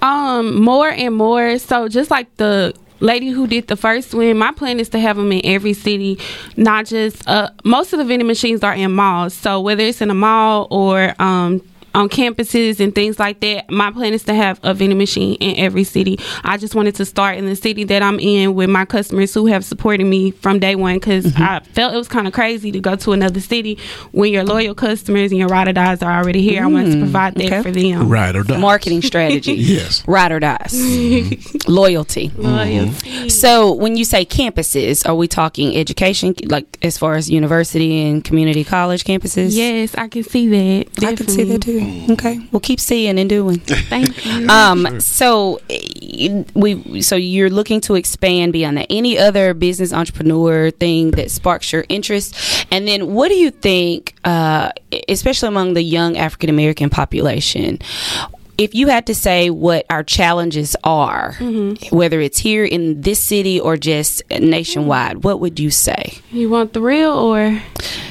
Um, 0.02 0.60
more 0.62 0.90
and 0.90 1.14
more. 1.16 1.58
So 1.58 1.88
just 1.88 2.10
like 2.10 2.34
the 2.36 2.74
lady 3.04 3.28
who 3.28 3.46
did 3.46 3.68
the 3.68 3.76
first 3.76 4.14
win, 4.14 4.36
my 4.38 4.52
plan 4.52 4.80
is 4.80 4.88
to 4.90 4.98
have 4.98 5.16
them 5.16 5.30
in 5.30 5.42
every 5.44 5.74
city, 5.74 6.18
not 6.56 6.86
just 6.86 7.28
uh. 7.28 7.50
Most 7.64 7.92
of 7.92 7.98
the 7.98 8.04
vending 8.04 8.26
machines 8.26 8.62
are 8.62 8.74
in 8.74 8.92
malls. 8.92 9.34
So 9.34 9.60
whether 9.60 9.82
it's 9.82 10.00
in 10.00 10.10
a 10.10 10.14
mall 10.14 10.66
or 10.70 11.14
um 11.18 11.60
on 11.94 12.08
campuses 12.08 12.80
and 12.80 12.94
things 12.94 13.18
like 13.18 13.40
that. 13.40 13.70
My 13.70 13.90
plan 13.90 14.12
is 14.12 14.24
to 14.24 14.34
have 14.34 14.58
a 14.62 14.74
vending 14.74 14.98
machine 14.98 15.36
in 15.36 15.56
every 15.56 15.84
city. 15.84 16.18
I 16.42 16.56
just 16.56 16.74
wanted 16.74 16.96
to 16.96 17.04
start 17.04 17.38
in 17.38 17.46
the 17.46 17.56
city 17.56 17.84
that 17.84 18.02
I'm 18.02 18.18
in 18.18 18.54
with 18.54 18.68
my 18.68 18.84
customers 18.84 19.32
who 19.32 19.46
have 19.46 19.64
supported 19.64 20.04
me 20.04 20.32
from 20.32 20.58
day 20.58 20.74
one 20.74 20.94
because 20.96 21.26
mm-hmm. 21.26 21.42
I 21.42 21.60
felt 21.60 21.94
it 21.94 21.98
was 21.98 22.08
kind 22.08 22.26
of 22.26 22.32
crazy 22.32 22.72
to 22.72 22.80
go 22.80 22.96
to 22.96 23.12
another 23.12 23.40
city 23.40 23.78
when 24.12 24.32
your 24.32 24.44
loyal 24.44 24.74
customers 24.74 25.30
and 25.30 25.38
your 25.38 25.48
ride 25.48 25.68
or 25.68 25.72
dies 25.72 26.02
are 26.02 26.12
already 26.12 26.42
here. 26.42 26.64
I 26.64 26.66
wanted 26.66 26.90
to 26.92 26.96
mm, 26.96 27.02
provide 27.02 27.34
that 27.36 27.46
okay. 27.46 27.62
for 27.62 27.70
them. 27.70 28.08
Right 28.08 28.34
or 28.34 28.42
die. 28.42 28.58
Marketing 28.58 29.02
strategy. 29.02 29.54
Yes. 29.74 30.06
Ride 30.06 30.30
or 30.30 30.40
dies. 30.40 30.72
Mm-hmm. 30.74 31.72
Loyalty. 31.72 32.30
Loyalty. 32.36 33.28
So 33.28 33.72
when 33.72 33.96
you 33.96 34.04
say 34.04 34.26
campuses, 34.26 35.08
are 35.08 35.14
we 35.14 35.26
talking 35.26 35.76
education, 35.76 36.34
like 36.46 36.78
as 36.82 36.98
far 36.98 37.14
as 37.14 37.30
university 37.30 38.02
and 38.02 38.22
community 38.22 38.62
college 38.62 39.04
campuses? 39.04 39.48
Yes, 39.52 39.94
I 39.94 40.08
can 40.08 40.22
see 40.22 40.48
that. 40.48 41.04
I 41.04 41.14
can 41.14 41.28
see 41.28 41.44
that 41.44 41.62
too. 41.62 41.83
Okay, 42.10 42.40
well, 42.52 42.60
keep 42.60 42.80
seeing 42.80 43.18
and 43.18 43.28
doing. 43.28 43.58
Thank 43.60 44.24
you. 44.24 44.48
Um, 44.48 45.00
so 45.00 45.60
eh, 45.70 46.44
we, 46.54 47.02
so 47.02 47.16
you're 47.16 47.50
looking 47.50 47.80
to 47.82 47.94
expand 47.94 48.52
beyond 48.52 48.76
that. 48.78 48.86
Any 48.90 49.18
other 49.18 49.54
business 49.54 49.92
entrepreneur 49.92 50.70
thing 50.70 51.12
that 51.12 51.30
sparks 51.30 51.72
your 51.72 51.84
interest? 51.88 52.66
And 52.70 52.86
then, 52.86 53.14
what 53.14 53.28
do 53.28 53.34
you 53.34 53.50
think, 53.50 54.14
uh, 54.24 54.70
especially 55.08 55.48
among 55.48 55.74
the 55.74 55.82
young 55.82 56.16
African 56.16 56.50
American 56.50 56.90
population? 56.90 57.78
If 58.56 58.74
you 58.74 58.86
had 58.88 59.06
to 59.06 59.14
say 59.14 59.50
what 59.50 59.84
our 59.90 60.02
challenges 60.04 60.76
are, 60.84 61.32
whether 61.90 62.20
it's 62.20 62.38
here 62.38 62.64
in 62.64 63.00
this 63.00 63.22
city 63.22 63.58
or 63.58 63.76
just 63.76 64.22
nationwide, 64.30 65.24
what 65.24 65.40
would 65.40 65.58
you 65.58 65.70
say? 65.70 66.18
you 66.30 66.48
want 66.50 66.72
the 66.72 66.80
real 66.80 67.12
or 67.12 67.60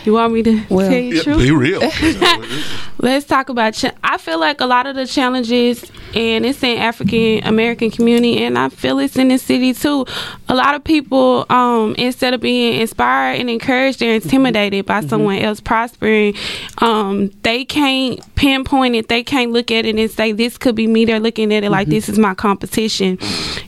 you 0.05 0.13
want 0.13 0.33
me 0.33 0.43
to 0.43 0.62
Well- 0.69 0.89
tell 0.89 1.00
you 1.00 1.09
the 1.12 1.15
Yeah, 1.17 1.23
truth? 1.23 1.38
be 1.39 1.51
real. 1.51 1.81
Let's 3.00 3.25
talk 3.25 3.50
about. 3.50 3.73
Ch- 3.73 3.91
I 4.03 4.17
feel 4.17 4.39
like 4.39 4.62
a 4.62 4.65
lot 4.65 4.85
of 4.88 4.95
the 4.95 5.05
challenges, 5.05 5.83
and 6.13 6.45
it's 6.45 6.63
in 6.63 6.77
African 6.77 7.43
American 7.45 7.91
community, 7.91 8.38
and 8.43 8.57
I 8.57 8.69
feel 8.69 9.00
it's 9.00 9.17
in 9.17 9.27
the 9.27 9.38
city 9.38 9.73
too. 9.73 10.05
A 10.47 10.55
lot 10.55 10.73
of 10.75 10.83
people, 10.83 11.45
um, 11.50 11.95
instead 11.97 12.33
of 12.33 12.39
being 12.39 12.79
inspired 12.79 13.39
and 13.41 13.50
encouraged, 13.50 14.00
they're 14.00 14.15
intimidated 14.15 14.85
by 14.85 15.01
someone 15.01 15.39
else 15.39 15.59
prospering. 15.59 16.35
Um, 16.77 17.31
they 17.41 17.65
can't 17.65 18.21
pinpoint 18.35 18.95
it. 18.95 19.09
They 19.09 19.23
can't 19.23 19.51
look 19.51 19.69
at 19.71 19.85
it 19.85 19.95
and 19.97 20.12
say, 20.12 20.31
"This 20.33 20.57
could 20.57 20.75
be 20.75 20.87
me." 20.87 21.05
They're 21.05 21.19
looking 21.19 21.53
at 21.53 21.63
it 21.63 21.69
like 21.69 21.87
mm-hmm. 21.87 21.95
this 21.95 22.09
is 22.09 22.19
my 22.19 22.33
competition. 22.33 23.17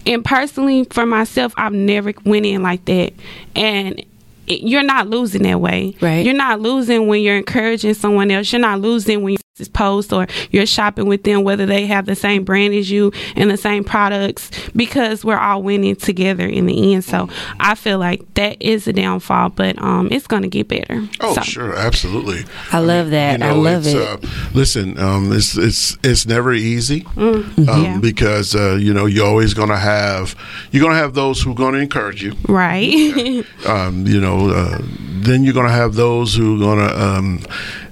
And 0.05 0.23
personally, 0.23 0.85
for 0.91 1.05
myself, 1.05 1.53
I've 1.57 1.73
never 1.73 2.13
went 2.25 2.45
in 2.45 2.61
like 2.63 2.85
that, 2.85 3.13
and 3.55 3.99
it- 4.47 4.61
you're 4.61 4.83
not 4.83 5.09
losing 5.09 5.43
that 5.43 5.59
way. 5.59 5.95
Right. 6.01 6.25
You're 6.25 6.35
not 6.35 6.61
losing 6.61 7.07
when 7.07 7.21
you're 7.21 7.37
encouraging 7.37 7.93
someone 7.95 8.29
else. 8.31 8.51
You're 8.51 8.61
not 8.61 8.81
losing 8.81 9.23
when 9.23 9.37
you're 9.57 9.67
post 9.69 10.11
or 10.11 10.27
you're 10.51 10.65
shopping 10.65 11.05
with 11.07 11.23
them 11.23 11.43
whether 11.43 11.65
they 11.65 11.85
have 11.85 12.05
the 12.05 12.15
same 12.15 12.43
brand 12.43 12.73
as 12.73 12.91
you 12.91 13.11
and 13.37 13.49
the 13.49 13.55
same 13.57 13.83
products 13.85 14.51
because 14.75 15.23
we're 15.23 15.37
all 15.37 15.63
winning 15.63 15.95
together 15.95 16.45
in 16.45 16.65
the 16.65 16.93
end 16.93 17.03
so 17.05 17.29
i 17.59 17.73
feel 17.73 17.97
like 17.97 18.21
that 18.33 18.61
is 18.61 18.85
a 18.87 18.91
downfall 18.93 19.47
but 19.49 19.81
um 19.81 20.09
it's 20.11 20.27
gonna 20.27 20.47
get 20.47 20.67
better 20.67 21.07
Oh, 21.21 21.33
So, 21.35 21.41
sure, 21.41 21.75
absolutely. 21.75 22.43
I 22.71 22.79
love 22.79 23.09
that. 23.11 23.41
I 23.41 23.51
love 23.51 23.85
it's, 23.85 23.95
it. 23.95 24.01
Uh, 24.01 24.17
listen, 24.53 24.97
um, 24.99 25.31
it's 25.31 25.57
it's 25.57 25.97
it's 26.03 26.25
never 26.25 26.53
easy 26.53 27.05
um, 27.17 27.43
Mm, 27.55 27.83
yeah. 27.83 27.97
because 27.99 28.55
uh, 28.55 28.75
you 28.75 28.93
know 28.93 29.05
you're 29.05 29.25
always 29.25 29.53
going 29.53 29.69
to 29.69 29.77
have 29.77 30.35
you're 30.71 30.81
going 30.81 30.93
to 30.93 30.97
have 30.99 31.13
those 31.13 31.41
who 31.41 31.51
are 31.51 31.55
going 31.55 31.73
to 31.73 31.79
encourage 31.79 32.21
you. 32.23 32.33
right 32.47 33.45
Um, 33.65 34.05
you 34.05 34.19
know, 34.19 34.49
uh, 34.49 34.79
then 34.81 35.43
you're 35.43 35.53
going 35.53 35.67
to 35.67 35.71
have 35.73 35.95
those 35.95 36.35
who 36.35 36.55
are 36.55 36.59
going 36.59 36.87
to, 36.87 37.01
um, 37.03 37.39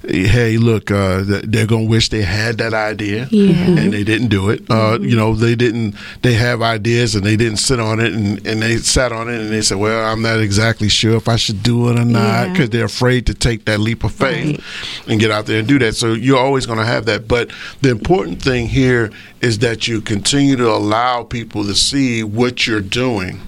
hey, 0.08 0.56
look, 0.58 0.90
uh, 0.90 1.22
they're 1.24 1.66
going 1.66 1.84
to 1.84 1.90
wish 1.90 2.08
they 2.08 2.22
had 2.22 2.58
that 2.58 2.74
idea 2.74 3.26
Yeah. 3.30 3.54
and 3.54 3.92
they 3.92 4.04
didn't 4.04 4.28
do 4.28 4.50
it. 4.50 4.62
Uh, 4.70 4.98
you 5.00 5.16
know, 5.16 5.34
they 5.34 5.54
didn't. 5.54 5.94
They 6.22 6.34
have 6.34 6.62
ideas 6.62 7.14
and 7.14 7.24
they 7.24 7.36
didn't 7.36 7.58
sit 7.58 7.80
on 7.80 8.00
it 8.00 8.12
and, 8.12 8.44
and 8.46 8.62
they 8.62 8.76
sat 8.78 9.12
on 9.12 9.28
it 9.28 9.40
and 9.40 9.50
they 9.50 9.62
said, 9.62 9.78
well, 9.78 10.04
I'm 10.10 10.22
not 10.22 10.40
exactly 10.40 10.88
sure 10.88 11.16
if 11.16 11.28
I 11.28 11.36
should 11.36 11.62
do 11.62 11.88
it 11.90 11.98
or 11.98 12.04
not 12.04 12.46
Yeah. 12.46 12.52
because 12.52 12.70
they're 12.70 12.84
afraid 12.84 13.26
to 13.26 13.34
take 13.34 13.64
that 13.66 13.80
leap 13.80 14.04
of 14.04 14.12
faith 14.12 14.62
and 15.08 15.18
get 15.20 15.30
out 15.30 15.46
there 15.46 15.58
and 15.58 15.68
do 15.68 15.78
that. 15.80 15.94
So 15.96 16.12
you're 16.12 16.38
always 16.38 16.66
going 16.66 16.78
to 16.78 16.84
have 16.86 17.06
that. 17.06 17.26
But 17.28 17.50
the 17.80 17.90
important 17.90 18.42
thing 18.42 18.68
here 18.68 19.10
is 19.40 19.58
that 19.60 19.86
you 19.88 20.00
continue 20.00 20.56
to 20.56 20.68
allow 20.70 21.22
people 21.22 21.64
to 21.64 21.74
see 21.74 22.22
what 22.22 22.66
you're 22.66 22.80
doing 22.80 23.40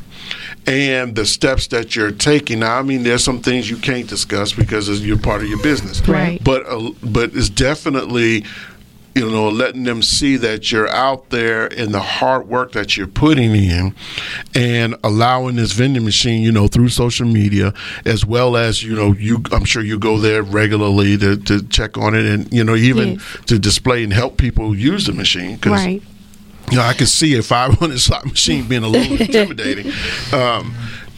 and 0.66 1.14
the 1.14 1.24
steps 1.26 1.68
that 1.68 1.94
you're 1.94 2.10
taking. 2.10 2.60
Now, 2.60 2.78
I 2.78 2.82
mean, 2.82 3.02
there's 3.04 3.22
some 3.24 3.40
things 3.40 3.70
you 3.70 3.76
can't 3.76 4.08
discuss 4.08 4.52
because 4.52 4.88
you're 5.04 5.18
part 5.18 5.42
of 5.42 5.48
your 5.48 5.62
business. 5.62 6.06
Right. 6.08 6.42
But 6.42 6.66
uh, 6.66 6.90
but 7.02 7.30
it's 7.34 7.48
definitely 7.48 8.44
you 9.14 9.30
know 9.30 9.48
letting 9.48 9.84
them 9.84 10.02
see 10.02 10.36
that 10.36 10.70
you're 10.70 10.88
out 10.90 11.30
there 11.30 11.66
and 11.68 11.94
the 11.94 12.00
hard 12.00 12.46
work 12.48 12.72
that 12.72 12.98
you're 12.98 13.06
putting 13.06 13.54
in 13.56 13.94
and 14.54 14.94
allowing 15.02 15.56
this 15.56 15.72
vending 15.72 16.04
machine 16.04 16.42
you 16.42 16.52
know 16.52 16.68
through 16.68 16.90
social 16.90 17.26
media 17.26 17.72
as 18.04 18.26
well 18.26 18.58
as 18.58 18.82
you 18.82 18.94
know 18.94 19.12
you 19.12 19.42
i'm 19.52 19.64
sure 19.64 19.82
you 19.82 19.98
go 19.98 20.18
there 20.18 20.42
regularly 20.42 21.16
to, 21.16 21.34
to 21.38 21.62
check 21.68 21.96
on 21.96 22.14
it 22.14 22.26
and 22.26 22.52
you 22.52 22.62
know 22.62 22.74
even 22.74 23.12
Yes. 23.14 23.36
to 23.46 23.58
display 23.58 24.04
and 24.04 24.12
help 24.12 24.36
people 24.36 24.76
use 24.76 25.06
the 25.06 25.14
machine 25.14 25.56
'cause 25.56 25.72
right 25.72 26.02
you 26.70 26.76
know, 26.76 26.82
I 26.82 26.94
can 26.94 27.06
see 27.06 27.36
a 27.36 27.42
500 27.42 27.98
slot 28.00 28.26
machine 28.26 28.66
being 28.66 28.82
a 28.82 28.88
little 28.88 29.16
intimidating. 29.20 29.92
Um, 30.32 30.74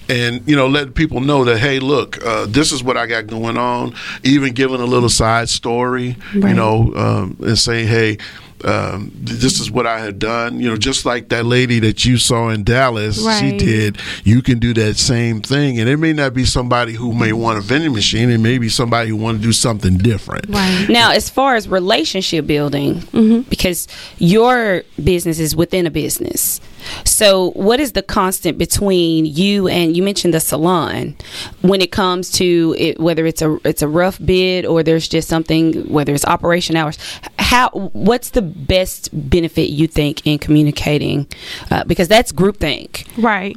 and, 0.08 0.46
you 0.48 0.56
know, 0.56 0.68
letting 0.68 0.94
people 0.94 1.20
know 1.20 1.44
that, 1.44 1.58
hey, 1.58 1.80
look, 1.80 2.24
uh, 2.24 2.46
this 2.46 2.72
is 2.72 2.82
what 2.82 2.96
I 2.96 3.06
got 3.06 3.26
going 3.26 3.58
on. 3.58 3.94
Even 4.24 4.54
giving 4.54 4.80
a 4.80 4.86
little 4.86 5.10
side 5.10 5.50
story, 5.50 6.16
you 6.32 6.54
know, 6.54 6.94
um, 6.94 7.36
and 7.40 7.58
saying, 7.58 7.88
hey, 7.88 8.16
um, 8.64 9.12
this 9.14 9.60
is 9.60 9.70
what 9.70 9.86
I 9.86 9.98
had 9.98 10.18
done. 10.18 10.60
You 10.60 10.70
know, 10.70 10.76
just 10.76 11.04
like 11.04 11.28
that 11.28 11.44
lady 11.46 11.78
that 11.80 12.04
you 12.04 12.18
saw 12.18 12.48
in 12.48 12.64
Dallas, 12.64 13.16
she 13.38 13.56
did. 13.56 13.98
You 14.24 14.42
can 14.42 14.58
do 14.58 14.74
that 14.74 14.96
same 14.96 15.40
thing, 15.40 15.78
and 15.78 15.88
it 15.88 15.96
may 15.96 16.12
not 16.12 16.34
be 16.34 16.44
somebody 16.44 16.92
who 16.92 17.12
may 17.12 17.32
want 17.32 17.58
a 17.58 17.60
vending 17.60 17.92
machine. 17.92 18.30
It 18.30 18.38
may 18.38 18.58
be 18.58 18.68
somebody 18.68 19.10
who 19.10 19.16
want 19.16 19.38
to 19.38 19.42
do 19.42 19.52
something 19.52 19.98
different. 19.98 20.48
right 20.48 20.86
Now, 20.88 21.12
as 21.12 21.30
far 21.30 21.56
as 21.56 21.68
relationship 21.68 22.46
building, 22.46 23.00
because 23.48 23.88
your 24.18 24.82
business 25.02 25.38
is 25.38 25.54
within 25.54 25.86
a 25.86 25.90
business. 25.90 26.60
So, 27.04 27.50
what 27.50 27.80
is 27.80 27.92
the 27.92 28.02
constant 28.02 28.58
between 28.58 29.26
you 29.26 29.68
and 29.68 29.96
you 29.96 30.02
mentioned 30.02 30.34
the 30.34 30.40
salon 30.40 31.16
when 31.62 31.80
it 31.80 31.92
comes 31.92 32.30
to 32.32 32.74
it, 32.78 33.00
whether 33.00 33.26
it's 33.26 33.42
a 33.42 33.58
it's 33.64 33.82
a 33.82 33.88
rough 33.88 34.18
bid 34.24 34.64
or 34.66 34.82
there's 34.82 35.08
just 35.08 35.28
something 35.28 35.88
whether 35.88 36.14
it's 36.14 36.24
operation 36.24 36.76
hours? 36.76 36.98
How 37.38 37.70
what's 37.92 38.30
the 38.30 38.42
best 38.42 39.10
benefit 39.12 39.70
you 39.70 39.86
think 39.86 40.26
in 40.26 40.38
communicating? 40.38 41.26
Uh, 41.70 41.84
because 41.84 42.08
that's 42.08 42.32
groupthink. 42.32 43.06
right 43.16 43.56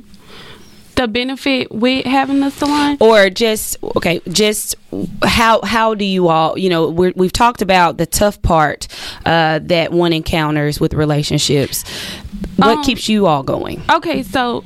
the 1.01 1.07
benefit 1.07 1.71
with 1.71 2.05
having 2.05 2.39
the 2.39 2.49
salon 2.51 2.97
or 2.99 3.29
just 3.29 3.77
okay 3.95 4.21
just 4.29 4.75
how 5.23 5.59
how 5.63 5.93
do 5.95 6.05
you 6.05 6.27
all 6.27 6.57
you 6.57 6.69
know 6.69 6.89
we're, 6.89 7.13
we've 7.15 7.33
talked 7.33 7.61
about 7.61 7.97
the 7.97 8.05
tough 8.05 8.41
part 8.41 8.87
uh, 9.25 9.59
that 9.63 9.91
one 9.91 10.13
encounters 10.13 10.79
with 10.79 10.93
relationships 10.93 11.83
what 12.57 12.77
Um, 12.77 12.83
keeps 12.83 13.09
you 13.09 13.25
all 13.27 13.43
going 13.43 13.81
Okay, 13.89 14.23
so 14.23 14.63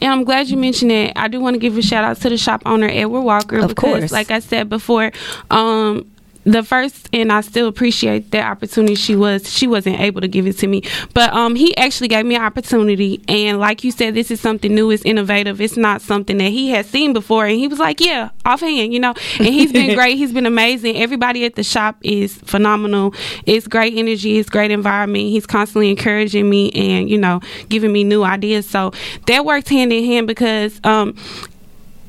and 0.00 0.12
I'm 0.12 0.22
glad 0.22 0.48
you 0.48 0.56
mentioned 0.56 0.92
it. 0.92 1.12
I 1.16 1.26
do 1.26 1.40
want 1.40 1.54
to 1.54 1.58
give 1.58 1.76
a 1.76 1.82
shout 1.82 2.04
out 2.04 2.18
to 2.18 2.28
the 2.28 2.38
shop 2.38 2.62
owner 2.66 2.88
Edward 2.88 3.22
Walker 3.22 3.58
Of 3.58 3.68
because, 3.68 3.98
course. 4.00 4.12
like 4.12 4.30
I 4.30 4.38
said 4.38 4.68
before, 4.68 5.10
um, 5.50 6.08
the 6.52 6.62
first 6.62 7.08
and 7.12 7.32
I 7.32 7.40
still 7.40 7.68
appreciate 7.68 8.30
that 8.30 8.50
opportunity 8.50 8.94
she 8.94 9.16
was 9.16 9.50
she 9.50 9.66
wasn't 9.66 10.00
able 10.00 10.20
to 10.20 10.28
give 10.28 10.46
it 10.46 10.58
to 10.58 10.66
me. 10.66 10.82
But 11.14 11.32
um 11.32 11.54
he 11.54 11.76
actually 11.76 12.08
gave 12.08 12.26
me 12.26 12.36
an 12.36 12.42
opportunity 12.42 13.22
and 13.28 13.58
like 13.58 13.84
you 13.84 13.92
said 13.92 14.14
this 14.14 14.30
is 14.30 14.40
something 14.40 14.74
new 14.74 14.90
it's 14.90 15.04
innovative 15.04 15.60
it's 15.60 15.76
not 15.76 16.00
something 16.00 16.38
that 16.38 16.50
he 16.50 16.70
has 16.70 16.88
seen 16.88 17.12
before 17.12 17.46
and 17.46 17.56
he 17.56 17.68
was 17.68 17.78
like 17.78 18.00
yeah 18.00 18.30
offhand 18.44 18.92
you 18.92 19.00
know? 19.00 19.14
And 19.38 19.48
he's 19.48 19.72
been 19.72 19.94
great 19.98 20.16
he's 20.16 20.32
been 20.32 20.46
amazing 20.46 20.96
everybody 20.96 21.44
at 21.44 21.54
the 21.54 21.62
shop 21.62 21.96
is 22.02 22.34
phenomenal 22.36 23.14
it's 23.46 23.66
great 23.66 23.96
energy 23.96 24.38
it's 24.38 24.48
great 24.50 24.70
environment 24.70 25.24
he's 25.24 25.46
constantly 25.46 25.90
encouraging 25.90 26.48
me 26.48 26.70
and 26.72 27.08
you 27.08 27.18
know 27.18 27.40
giving 27.68 27.92
me 27.92 28.04
new 28.04 28.24
ideas. 28.24 28.68
So 28.68 28.92
that 29.26 29.44
works 29.44 29.68
hand 29.68 29.92
in 29.92 30.04
hand 30.04 30.26
because 30.26 30.80
um 30.84 31.14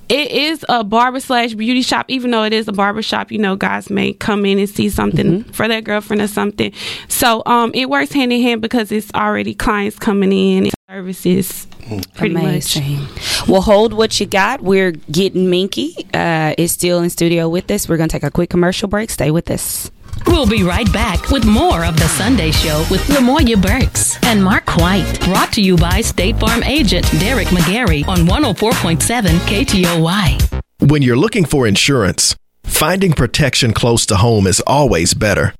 it 0.09 0.31
is 0.31 0.65
a 0.67 0.83
barber 0.83 1.19
slash 1.19 1.53
beauty 1.53 1.81
shop, 1.81 2.05
even 2.09 2.31
though 2.31 2.43
it 2.43 2.53
is 2.53 2.67
a 2.67 2.73
barber 2.73 3.01
shop. 3.01 3.31
You 3.31 3.37
know, 3.37 3.55
guys 3.55 3.89
may 3.89 4.13
come 4.13 4.45
in 4.45 4.59
and 4.59 4.67
see 4.67 4.89
something 4.89 5.43
for 5.45 5.67
their 5.67 5.81
girlfriend 5.81 6.21
or 6.21 6.27
something. 6.27 6.73
So, 7.07 7.43
um, 7.45 7.71
it 7.73 7.89
works 7.89 8.11
hand 8.11 8.33
in 8.33 8.41
hand 8.41 8.61
because 8.61 8.91
it's 8.91 9.11
already 9.13 9.53
clients 9.53 9.97
coming 9.99 10.31
in, 10.31 10.65
and 10.65 10.73
services, 10.89 11.67
pretty 12.15 12.33
much. 12.33 12.75
amazing. 12.75 13.07
Well 13.47 13.61
hold 13.61 13.93
what 13.93 14.19
you 14.19 14.25
got. 14.25 14.61
We're 14.61 14.91
getting 14.91 15.49
minky. 15.49 15.95
Uh, 16.13 16.55
is 16.57 16.71
still 16.71 17.01
in 17.01 17.09
studio 17.09 17.47
with 17.47 17.69
us. 17.69 17.87
We're 17.87 17.97
gonna 17.97 18.09
take 18.09 18.23
a 18.23 18.31
quick 18.31 18.49
commercial 18.49 18.87
break. 18.87 19.09
Stay 19.11 19.31
with 19.31 19.51
us 19.51 19.91
We'll 20.27 20.47
be 20.47 20.63
right 20.63 20.91
back 20.93 21.29
with 21.29 21.45
more 21.45 21.83
of 21.83 21.95
The 21.95 22.07
Sunday 22.07 22.51
Show 22.51 22.85
with 22.89 23.01
Lamoya 23.07 23.61
Burks 23.61 24.17
and 24.23 24.43
Mark 24.43 24.75
White. 24.77 25.19
Brought 25.25 25.51
to 25.53 25.61
you 25.61 25.75
by 25.75 26.01
State 26.01 26.39
Farm 26.39 26.63
agent 26.63 27.09
Derek 27.19 27.47
McGarry 27.47 28.07
on 28.07 28.19
104.7 28.19 29.29
KTOY. 29.47 30.61
When 30.89 31.01
you're 31.01 31.17
looking 31.17 31.45
for 31.45 31.67
insurance, 31.67 32.35
finding 32.63 33.13
protection 33.13 33.73
close 33.73 34.05
to 34.07 34.17
home 34.17 34.47
is 34.47 34.61
always 34.65 35.13
better. 35.13 35.53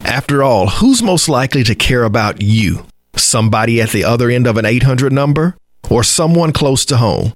After 0.00 0.42
all, 0.42 0.68
who's 0.68 1.02
most 1.02 1.28
likely 1.28 1.64
to 1.64 1.74
care 1.74 2.04
about 2.04 2.42
you? 2.42 2.86
Somebody 3.16 3.80
at 3.80 3.90
the 3.90 4.04
other 4.04 4.28
end 4.30 4.46
of 4.46 4.56
an 4.56 4.66
800 4.66 5.12
number 5.12 5.56
or 5.88 6.02
someone 6.02 6.52
close 6.52 6.84
to 6.86 6.98
home? 6.98 7.32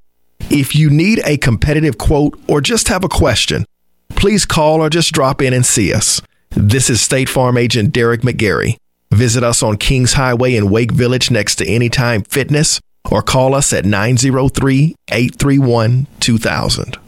If 0.50 0.74
you 0.74 0.90
need 0.90 1.20
a 1.24 1.36
competitive 1.38 1.96
quote 1.96 2.38
or 2.48 2.60
just 2.60 2.88
have 2.88 3.04
a 3.04 3.08
question, 3.08 3.64
please 4.10 4.44
call 4.44 4.82
or 4.82 4.90
just 4.90 5.12
drop 5.12 5.40
in 5.40 5.54
and 5.54 5.64
see 5.64 5.92
us. 5.92 6.20
This 6.56 6.90
is 6.90 7.00
State 7.00 7.28
Farm 7.28 7.56
agent 7.56 7.92
Derek 7.92 8.22
McGarry. 8.22 8.76
Visit 9.12 9.44
us 9.44 9.62
on 9.62 9.76
Kings 9.76 10.14
Highway 10.14 10.56
in 10.56 10.68
Wake 10.68 10.90
Village 10.90 11.30
next 11.30 11.56
to 11.56 11.66
Anytime 11.66 12.22
Fitness 12.22 12.80
or 13.08 13.22
call 13.22 13.54
us 13.54 13.72
at 13.72 13.84
903 13.84 14.96
831 15.08 16.06
2000. 16.18 16.98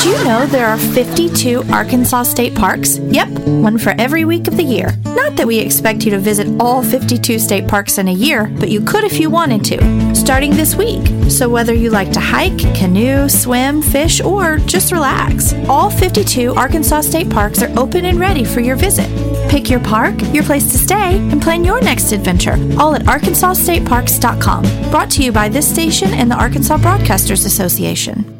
Did 0.00 0.18
you 0.18 0.24
know 0.24 0.46
there 0.46 0.66
are 0.66 0.78
52 0.78 1.64
Arkansas 1.70 2.22
state 2.22 2.54
parks? 2.54 2.96
Yep, 2.96 3.28
one 3.60 3.76
for 3.76 3.94
every 3.98 4.24
week 4.24 4.48
of 4.48 4.56
the 4.56 4.62
year. 4.62 4.96
Not 5.04 5.36
that 5.36 5.46
we 5.46 5.58
expect 5.58 6.06
you 6.06 6.10
to 6.12 6.18
visit 6.18 6.48
all 6.58 6.82
52 6.82 7.38
state 7.38 7.68
parks 7.68 7.98
in 7.98 8.08
a 8.08 8.12
year, 8.12 8.46
but 8.58 8.70
you 8.70 8.80
could 8.80 9.04
if 9.04 9.20
you 9.20 9.28
wanted 9.28 9.62
to, 9.66 10.14
starting 10.14 10.52
this 10.52 10.74
week. 10.74 11.06
So 11.30 11.50
whether 11.50 11.74
you 11.74 11.90
like 11.90 12.12
to 12.12 12.20
hike, 12.20 12.60
canoe, 12.74 13.28
swim, 13.28 13.82
fish, 13.82 14.22
or 14.22 14.56
just 14.60 14.90
relax, 14.90 15.52
all 15.68 15.90
52 15.90 16.54
Arkansas 16.54 17.02
state 17.02 17.28
parks 17.28 17.62
are 17.62 17.78
open 17.78 18.06
and 18.06 18.18
ready 18.18 18.42
for 18.42 18.60
your 18.60 18.76
visit. 18.76 19.10
Pick 19.50 19.68
your 19.68 19.80
park, 19.80 20.14
your 20.32 20.44
place 20.44 20.72
to 20.72 20.78
stay, 20.78 21.18
and 21.18 21.42
plan 21.42 21.62
your 21.62 21.82
next 21.82 22.12
adventure, 22.12 22.56
all 22.78 22.94
at 22.94 23.02
arkansasstateparks.com. 23.02 24.90
Brought 24.90 25.10
to 25.10 25.22
you 25.22 25.30
by 25.30 25.50
this 25.50 25.70
station 25.70 26.14
and 26.14 26.30
the 26.30 26.36
Arkansas 26.36 26.78
Broadcasters 26.78 27.44
Association. 27.44 28.39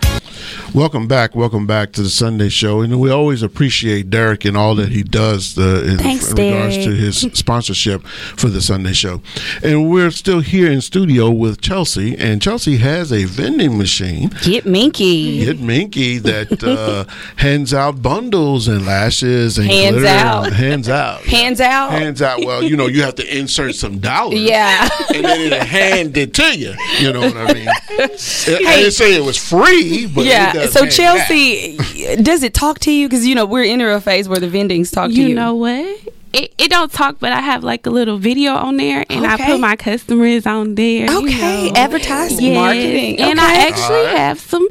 Welcome 0.73 1.05
back. 1.09 1.35
Welcome 1.35 1.67
back 1.67 1.91
to 1.93 2.01
the 2.01 2.09
Sunday 2.09 2.47
Show. 2.47 2.79
And 2.79 2.97
we 3.01 3.09
always 3.11 3.43
appreciate 3.43 4.09
Derek 4.09 4.45
and 4.45 4.55
all 4.55 4.73
that 4.75 4.87
he 4.87 5.03
does 5.03 5.57
uh, 5.57 5.83
in, 5.85 5.97
Thanks, 5.97 6.29
in 6.31 6.37
regards 6.37 6.75
Derek. 6.77 6.89
to 6.91 6.95
his 6.95 7.17
sponsorship 7.33 8.03
for 8.07 8.47
the 8.47 8.61
Sunday 8.61 8.93
Show. 8.93 9.21
And 9.61 9.91
we're 9.91 10.11
still 10.11 10.39
here 10.39 10.71
in 10.71 10.79
studio 10.79 11.29
with 11.29 11.59
Chelsea, 11.59 12.15
and 12.17 12.41
Chelsea 12.41 12.77
has 12.77 13.11
a 13.11 13.25
vending 13.25 13.77
machine. 13.77 14.29
Get 14.43 14.65
Minky. 14.65 15.43
Get 15.43 15.59
Minky 15.59 16.19
that 16.19 16.63
uh, 16.63 17.03
hands 17.35 17.73
out 17.73 18.01
bundles 18.01 18.69
and 18.69 18.85
lashes 18.85 19.57
and 19.57 19.67
Hands 19.67 19.97
glitter. 19.97 20.07
out. 20.07 20.45
and 20.47 20.55
hands 20.55 20.87
out. 20.87 21.21
Hands 21.25 21.59
out. 21.59 21.91
Hands 21.91 22.21
out. 22.21 22.45
Well, 22.45 22.63
you 22.63 22.77
know, 22.77 22.87
you 22.87 23.01
have 23.03 23.15
to 23.15 23.37
insert 23.37 23.75
some 23.75 23.99
dollars. 23.99 24.39
Yeah. 24.39 24.87
And 25.13 25.25
then 25.25 25.41
it'll 25.41 25.65
hand 25.65 26.15
it 26.15 26.33
to 26.35 26.57
you. 26.57 26.73
You 26.99 27.11
know 27.11 27.19
what 27.21 27.35
I 27.35 27.53
mean? 27.53 27.67
I 27.67 28.07
didn't 28.77 28.91
say 28.93 29.13
it 29.15 29.23
was 29.25 29.37
free, 29.37 30.07
but 30.07 30.23
yeah. 30.23 30.60
Does 30.63 30.73
So 30.73 30.79
hand 30.81 30.91
Chelsea, 30.91 31.77
does 32.23 32.43
it 32.43 32.53
talk 32.53 32.79
to 32.79 32.91
you? 32.91 33.07
Because 33.07 33.25
you 33.27 33.35
know 33.35 33.45
we're 33.45 33.63
in 33.63 33.81
a 33.81 33.99
phase 34.01 34.27
where 34.29 34.39
the 34.39 34.47
vendings 34.49 34.91
talk 34.91 35.09
to 35.09 35.15
you. 35.15 35.27
You 35.29 35.35
know 35.35 35.55
what? 35.55 35.99
It, 36.33 36.53
it 36.57 36.69
don't 36.71 36.89
talk, 36.89 37.17
but 37.19 37.33
I 37.33 37.41
have 37.41 37.61
like 37.61 37.85
a 37.85 37.89
little 37.89 38.17
video 38.17 38.53
on 38.53 38.77
there, 38.77 39.03
and 39.09 39.27
I 39.27 39.35
put 39.35 39.59
my 39.59 39.75
customers 39.75 40.45
on 40.45 40.75
there. 40.75 41.11
you 41.11 41.17
Okay, 41.27 41.69
know. 41.71 41.75
advertising, 41.75 42.45
Yes. 42.45 42.55
marketing. 42.55 43.19
and. 43.19 43.37
I 43.39 43.67
actually 43.67 43.95
Alright. 44.07 44.17
have 44.17 44.39
some. 44.39 44.65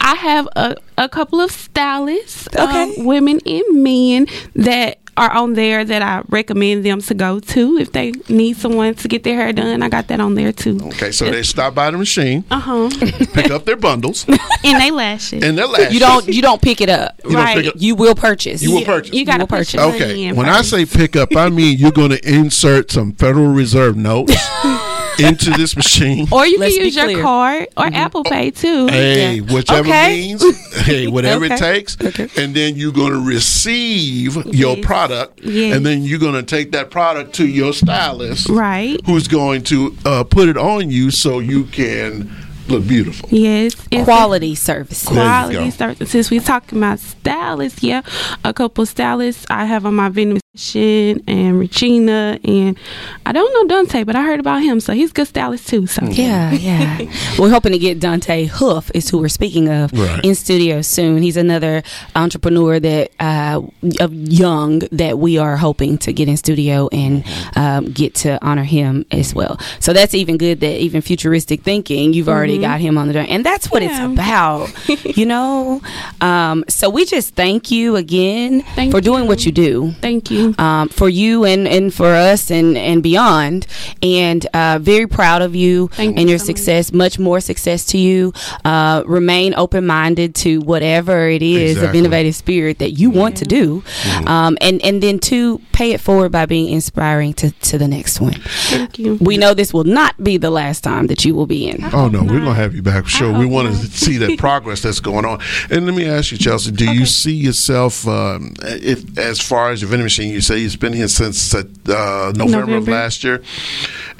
I 0.00 0.14
have 0.14 0.48
a, 0.56 0.76
a 0.96 1.08
couple 1.10 1.38
of 1.40 1.50
stylists, 1.50 2.48
Okay. 2.56 2.94
um, 2.98 3.04
women 3.04 3.40
and 3.44 3.82
men 3.82 4.26
that 4.56 4.98
are 5.16 5.30
on 5.30 5.52
there 5.54 5.84
that 5.84 6.02
I 6.02 6.22
recommend 6.28 6.84
them 6.84 7.00
to 7.02 7.14
go 7.14 7.38
to 7.40 7.76
if 7.78 7.92
they 7.92 8.12
need 8.28 8.56
someone 8.56 8.94
to 8.94 9.08
get 9.08 9.24
their 9.24 9.36
hair 9.36 9.52
done. 9.52 9.82
I 9.82 9.88
got 9.88 10.08
that 10.08 10.20
on 10.20 10.34
there 10.34 10.52
too. 10.52 10.78
Okay, 10.84 11.12
so 11.12 11.30
they 11.30 11.42
stop 11.42 11.74
by 11.74 11.90
the 11.90 11.98
machine, 11.98 12.44
Uh 12.50 12.58
huh. 12.60 12.90
pick 13.34 13.50
up 13.50 13.64
their 13.66 13.76
bundles, 13.76 14.26
and 14.64 14.80
they 14.80 14.90
lashes. 14.90 15.42
and 15.42 15.56
their 15.58 15.66
lashes. 15.66 15.94
you 15.94 16.00
don't 16.00 16.28
you 16.28 16.42
don't 16.42 16.62
pick 16.62 16.80
it 16.80 16.88
up. 16.88 17.20
You 17.24 17.30
don't 17.32 17.44
right. 17.44 17.56
pick 17.58 17.66
up- 17.66 17.74
You 17.76 17.94
will 17.94 18.14
purchase. 18.14 18.62
You 18.62 18.72
will 18.74 18.84
purchase. 18.84 19.12
You 19.14 19.24
got 19.26 19.38
to 19.38 19.42
will 19.42 19.46
put 19.48 19.58
purchase. 19.58 19.80
Okay, 19.80 20.24
in 20.24 20.36
when 20.36 20.48
I 20.48 20.62
say 20.62 20.86
pick 20.86 21.16
up, 21.16 21.36
I 21.36 21.48
mean 21.50 21.78
you're 21.78 21.92
going 21.92 22.10
to 22.10 22.28
insert 22.28 22.90
some 22.90 23.12
Federal 23.12 23.48
Reserve 23.48 23.96
notes 23.96 24.34
into 25.18 25.50
this 25.50 25.76
machine. 25.76 26.26
Or 26.32 26.46
you 26.46 26.58
Let's 26.58 26.76
can 26.76 26.84
use 26.86 26.96
your 26.96 27.22
card 27.22 27.68
or 27.76 27.86
Apple 27.86 28.24
Pay 28.24 28.50
too. 28.50 28.86
Hey, 28.88 29.40
whichever 29.40 29.88
Okay. 29.88 30.08
means, 30.28 30.76
hey, 30.82 31.06
whatever 31.06 31.44
it 31.44 31.58
takes. 31.58 31.96
Okay. 32.00 32.10
takes, 32.10 32.38
and 32.38 32.54
then 32.54 32.76
you're 32.76 32.92
going 32.92 33.12
to 33.12 33.20
receive 33.20 34.36
your 34.54 34.76
product, 34.78 35.40
Yes. 35.42 35.76
and 35.76 35.84
then 35.86 36.02
you're 36.02 36.18
going 36.18 36.34
to 36.34 36.42
take 36.42 36.72
that 36.72 36.90
product 36.90 37.34
to 37.36 37.46
your 37.46 37.72
stylist, 37.72 38.48
Right. 38.48 38.98
Who's 39.06 39.28
going 39.28 39.62
to 39.64 39.96
uh, 40.04 40.24
put 40.24 40.48
it 40.48 40.56
on 40.56 40.90
you 40.90 41.10
so 41.10 41.38
you 41.38 41.64
can 41.64 42.30
look 42.68 42.86
beautiful. 42.86 43.28
Yes. 43.32 43.74
it's 43.90 44.04
Quality 44.04 44.54
services. 44.54 45.08
There 45.08 45.14
you 45.16 45.20
Quality 45.20 45.54
go. 45.64 45.70
services. 45.70 46.30
we're 46.30 46.40
talking 46.40 46.78
about 46.78 47.00
stylists, 47.00 47.82
yeah. 47.82 48.02
A 48.44 48.52
couple 48.54 48.86
stylists 48.86 49.46
I 49.50 49.64
have 49.66 49.84
on 49.86 49.94
my 49.94 50.08
vending 50.08 50.41
machine 50.54 51.22
and 51.26 51.58
Regina 51.58 52.38
and 52.44 52.78
I 53.24 53.32
don't 53.32 53.52
know 53.54 53.74
Dante, 53.74 54.04
but 54.04 54.14
I 54.16 54.22
heard 54.22 54.38
about 54.38 54.62
him, 54.62 54.80
so 54.80 54.92
he's 54.92 55.08
a 55.10 55.12
good 55.14 55.26
stylist 55.28 55.66
too. 55.66 55.86
So 55.86 56.04
Yeah, 56.04 56.52
yeah. 56.52 57.10
we're 57.38 57.48
hoping 57.48 57.72
to 57.72 57.78
get 57.78 58.00
Dante 58.00 58.44
Huff 58.44 58.90
is 58.94 59.08
who 59.08 59.16
we're 59.18 59.28
speaking 59.30 59.70
of 59.70 59.92
Right. 59.94 60.22
in 60.22 60.34
studio 60.34 60.82
soon. 60.82 61.22
He's 61.22 61.38
another 61.38 61.82
entrepreneur 62.14 62.78
that 62.80 63.12
uh, 63.18 63.62
of 64.00 64.12
young 64.12 64.80
that 64.92 65.18
we 65.18 65.38
are 65.38 65.56
hoping 65.56 65.96
to 65.98 66.12
get 66.12 66.28
in 66.28 66.36
studio 66.36 66.88
and 66.92 67.24
um, 67.56 67.86
get 67.86 68.14
to 68.16 68.38
honor 68.44 68.64
him 68.64 69.06
as 69.10 69.34
well. 69.34 69.58
So 69.80 69.94
that's 69.94 70.14
even 70.14 70.36
good 70.36 70.60
that 70.60 70.78
even 70.78 71.00
futuristic 71.00 71.62
thinking, 71.62 72.12
you've 72.12 72.28
already 72.28 72.58
got 72.58 72.78
him 72.80 72.98
on 72.98 73.06
the 73.06 73.14
door, 73.14 73.24
and 73.26 73.42
that's 73.44 73.70
what 73.70 73.80
Yeah. 73.82 74.04
it's 74.10 74.12
about, 74.12 74.68
you 75.16 75.24
know. 75.24 75.80
Um, 76.20 76.64
so 76.68 76.90
we 76.90 77.06
just 77.06 77.34
thank 77.36 77.70
you 77.70 77.96
again 77.96 78.62
Thank 78.74 78.92
for 78.92 79.00
doing 79.00 79.26
what 79.26 79.46
you 79.46 79.52
do 79.52 79.92
Thank 80.02 80.30
you. 80.30 80.41
Um, 80.58 80.88
for 80.88 81.08
you 81.08 81.44
and, 81.44 81.66
and 81.66 81.92
for 81.92 82.14
us 82.14 82.50
and, 82.50 82.76
and 82.76 83.02
beyond. 83.02 83.66
And 84.02 84.44
uh, 84.54 84.78
very 84.80 85.06
proud 85.06 85.42
of 85.42 85.54
you 85.54 85.88
Thank 85.88 86.16
and 86.16 86.28
you 86.28 86.30
your 86.30 86.38
so 86.38 86.46
success. 86.46 86.92
Much 86.92 87.18
more 87.18 87.40
success 87.40 87.84
to 87.86 87.98
you. 87.98 88.32
Uh, 88.64 89.02
remain 89.06 89.54
open 89.56 89.86
minded 89.86 90.34
to 90.36 90.60
whatever 90.60 91.28
it 91.28 91.42
is 91.42 91.82
of 91.82 91.94
innovative 91.94 92.34
spirit 92.34 92.78
that 92.78 92.92
you 92.92 93.10
want 93.10 93.36
to 93.38 93.44
do. 93.44 93.82
Um, 94.26 94.56
and, 94.60 94.82
and 94.82 95.02
then 95.02 95.18
to 95.20 95.60
pay 95.72 95.92
it 95.92 96.00
forward 96.00 96.32
by 96.32 96.46
being 96.46 96.72
inspiring 96.72 97.34
to, 97.34 97.50
to 97.50 97.78
the 97.78 97.88
next 97.88 98.20
one. 98.20 98.34
Thank 98.34 98.98
you. 98.98 99.16
We 99.16 99.36
know 99.36 99.54
this 99.54 99.72
will 99.72 99.84
not 99.84 100.22
be 100.22 100.36
the 100.36 100.50
last 100.50 100.82
time 100.82 101.06
that 101.08 101.24
you 101.24 101.34
will 101.34 101.46
be 101.46 101.68
in. 101.68 101.84
Oh 101.92 102.08
no, 102.08 102.22
we're 102.22 102.40
gonna 102.40 102.54
have 102.54 102.74
you 102.74 102.82
back 102.82 103.04
for 103.04 103.10
sure. 103.10 103.38
We 103.38 103.46
want 103.46 103.68
to 103.68 103.74
see 103.86 104.18
that 104.18 104.38
progress 104.38 104.82
that's 104.82 105.00
going 105.00 105.24
on. 105.24 105.40
And 105.70 105.86
let 105.86 105.94
me 105.94 106.06
ask 106.06 106.32
you, 106.32 106.38
Chelsea, 106.38 106.70
do 106.70 106.92
you 106.92 107.06
see 107.06 107.34
yourself 107.34 108.06
um, 108.06 108.54
if, 108.62 109.18
as 109.18 109.40
far 109.40 109.70
as 109.70 109.82
your 109.82 109.90
vending 109.90 110.04
machine? 110.04 110.31
You 110.32 110.40
say 110.40 110.58
you've 110.58 110.78
been 110.80 110.92
here 110.92 111.08
since 111.08 111.54
uh, 111.54 112.32
November, 112.34 112.76
of 112.76 112.88
last 112.88 113.24
year, 113.24 113.42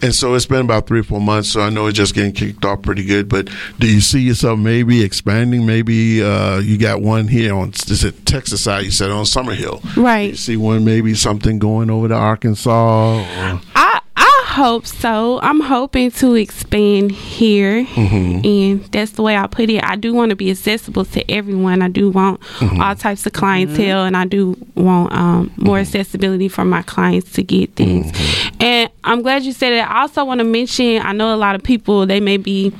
and 0.00 0.14
so 0.14 0.34
it's 0.34 0.46
been 0.46 0.60
about 0.60 0.86
three 0.86 1.00
or 1.00 1.04
four 1.04 1.20
months. 1.20 1.50
So 1.50 1.60
I 1.60 1.70
know 1.70 1.86
it's 1.86 1.96
just 1.96 2.14
getting 2.14 2.32
kicked 2.32 2.64
off 2.64 2.82
pretty 2.82 3.04
good. 3.04 3.28
But 3.28 3.48
do 3.78 3.86
you 3.86 4.00
see 4.00 4.20
yourself 4.20 4.58
maybe 4.58 5.02
expanding? 5.02 5.66
Maybe 5.66 6.22
uh, 6.22 6.58
you 6.58 6.78
got 6.78 7.00
one 7.02 7.28
here 7.28 7.54
on 7.54 7.70
is 7.70 8.04
it 8.04 8.26
Texas 8.26 8.62
side? 8.62 8.84
You 8.84 8.90
said 8.90 9.10
on 9.10 9.24
Summerhill. 9.24 9.80
Right. 9.96 10.30
You 10.30 10.36
see 10.36 10.56
one 10.56 10.84
maybe 10.84 11.14
something 11.14 11.58
going 11.58 11.90
over 11.90 12.08
to 12.08 12.14
Arkansas. 12.14 13.20
Or, 13.20 13.60
I 13.74 13.91
hope 14.52 14.86
so. 14.86 15.40
I'm 15.42 15.60
hoping 15.60 16.10
to 16.12 16.34
expand 16.34 17.12
here, 17.12 17.84
Mm-hmm. 17.84 18.44
and 18.46 18.84
that's 18.92 19.12
the 19.12 19.22
way 19.22 19.36
I 19.36 19.46
put 19.46 19.68
it. 19.70 19.82
I 19.84 19.96
do 19.96 20.12
want 20.14 20.30
to 20.30 20.36
be 20.36 20.50
accessible 20.50 21.04
to 21.06 21.30
everyone. 21.30 21.82
I 21.82 21.88
do 21.88 22.10
want 22.10 22.40
Mm-hmm. 22.40 22.80
all 22.80 22.94
types 22.94 23.26
of 23.26 23.32
clientele, 23.32 24.04
and 24.04 24.16
I 24.16 24.24
do 24.26 24.56
want 24.74 25.12
um, 25.12 25.52
more 25.56 25.76
Mm-hmm. 25.76 25.82
accessibility 25.82 26.48
for 26.48 26.64
my 26.64 26.82
clients 26.82 27.32
to 27.32 27.42
get 27.42 27.74
things. 27.74 28.12
And 28.60 28.90
I'm 29.04 29.22
glad 29.22 29.42
you 29.42 29.52
said 29.52 29.72
it. 29.72 29.80
I 29.80 30.02
also 30.02 30.24
want 30.24 30.38
to 30.38 30.44
mention. 30.44 31.02
I 31.02 31.12
know 31.12 31.34
a 31.34 31.36
lot 31.36 31.54
of 31.54 31.62
people 31.62 32.06
they 32.06 32.20
may 32.20 32.36
be 32.36 32.72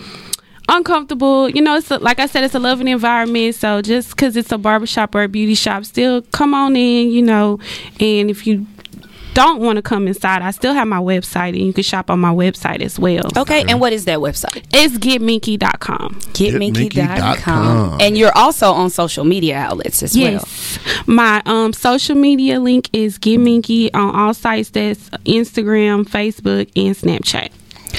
uncomfortable. 0.68 1.48
You 1.48 1.60
know, 1.60 1.76
it's 1.76 1.90
a, 1.90 1.98
like 1.98 2.18
I 2.18 2.26
said, 2.26 2.44
it's 2.44 2.54
a 2.54 2.58
loving 2.58 2.88
environment. 2.88 3.54
So 3.56 3.82
just 3.82 4.10
because 4.10 4.36
it's 4.36 4.52
a 4.52 4.58
barbershop 4.58 5.14
or 5.14 5.22
a 5.24 5.28
beauty 5.28 5.54
shop, 5.54 5.84
still 5.84 6.22
come 6.22 6.54
on 6.54 6.76
in. 6.76 7.10
You 7.10 7.22
know, 7.22 7.58
and 8.00 8.30
if 8.30 8.46
you 8.46 8.66
don't 9.34 9.60
want 9.60 9.76
to 9.76 9.82
come 9.82 10.06
inside, 10.06 10.42
I 10.42 10.50
still 10.50 10.74
have 10.74 10.88
my 10.88 10.98
website, 10.98 11.50
and 11.50 11.66
you 11.66 11.72
can 11.72 11.82
shop 11.82 12.10
on 12.10 12.20
my 12.20 12.32
website 12.32 12.80
as 12.80 12.98
well. 12.98 13.30
Okay, 13.36 13.64
and 13.68 13.80
what 13.80 13.92
is 13.92 14.04
that 14.06 14.18
website? 14.18 14.64
It's 14.72 14.96
getminky.com. 14.98 16.14
Getminky.com. 16.32 16.90
Getminky.com. 16.90 18.00
And 18.00 18.16
you're 18.16 18.36
also 18.36 18.72
on 18.72 18.90
social 18.90 19.24
media 19.24 19.56
outlets 19.56 20.02
as 20.02 20.14
well. 20.16 20.32
Yes. 20.32 20.78
My 21.06 21.42
um 21.46 21.72
social 21.72 22.16
media 22.16 22.60
link 22.60 22.88
is 22.92 23.18
Get 23.18 23.38
Minky 23.38 23.92
on 23.94 24.14
all 24.14 24.34
sites. 24.34 24.70
That's 24.70 25.10
Instagram, 25.10 26.04
Facebook, 26.04 26.70
and 26.76 26.94
Snapchat. 26.96 27.50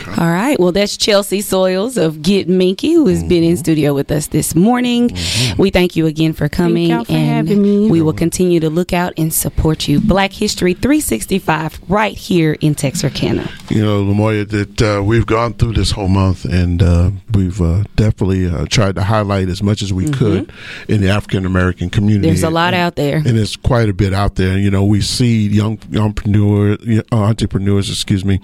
All 0.07 0.29
right. 0.31 0.59
Well, 0.59 0.71
that's 0.71 0.97
Chelsea 0.97 1.41
Soils 1.41 1.97
of 1.97 2.21
Get 2.21 2.47
Minky, 2.49 2.93
who 2.93 3.07
has 3.07 3.23
been 3.23 3.43
Mm-hmm. 3.43 3.51
in 3.51 3.57
studio 3.57 3.93
with 3.93 4.11
us 4.11 4.27
this 4.27 4.55
morning. 4.55 5.09
We 5.57 5.69
thank 5.69 5.95
you 5.95 6.05
again 6.05 6.33
for 6.33 6.47
coming. 6.47 6.89
y'all 6.89 7.03
for 7.03 7.11
and 7.13 7.47
having 7.47 7.61
me. 7.61 7.89
We 7.89 8.01
will 8.01 8.13
continue 8.13 8.59
to 8.61 8.69
look 8.69 8.93
out 8.93 9.13
and 9.17 9.33
support 9.33 9.87
you. 9.87 9.99
Black 9.99 10.31
History 10.31 10.73
365 10.75 11.81
right 11.89 12.15
here 12.15 12.55
in 12.61 12.75
Texarkana. 12.75 13.49
You 13.69 13.83
know, 13.83 14.03
Lamoya, 14.03 14.47
that 14.49 14.81
uh, 14.81 15.03
we've 15.03 15.25
gone 15.25 15.53
through 15.53 15.73
this 15.73 15.91
whole 15.91 16.07
month, 16.07 16.45
and 16.45 16.81
uh, 16.81 17.11
we've 17.33 17.59
uh, 17.61 17.83
definitely 17.95 18.47
uh, 18.47 18.65
tried 18.67 18.95
to 18.95 19.03
highlight 19.03 19.49
as 19.49 19.61
much 19.63 19.81
as 19.81 19.91
we 19.91 20.09
could 20.09 20.51
in 20.87 21.01
the 21.01 21.09
African 21.09 21.45
American 21.45 21.89
community. 21.89 22.27
Mm-hmm. 22.27 22.33
There's 22.35 22.43
a 22.43 22.49
lot 22.49 22.73
and, 22.73 22.81
out 22.83 22.95
there. 22.95 23.17
and 23.17 23.37
it's 23.37 23.55
quite 23.55 23.89
a 23.89 23.93
bit 23.93 24.13
out 24.13 24.35
there. 24.35 24.57
You 24.57 24.69
know, 24.71 24.85
we 24.85 25.01
see 25.01 25.47
young 25.47 25.79
entrepreneurs, 25.95 26.77
uh, 27.11 27.15
entrepreneurs, 27.15 27.89
excuse 27.89 28.23
me, 28.23 28.39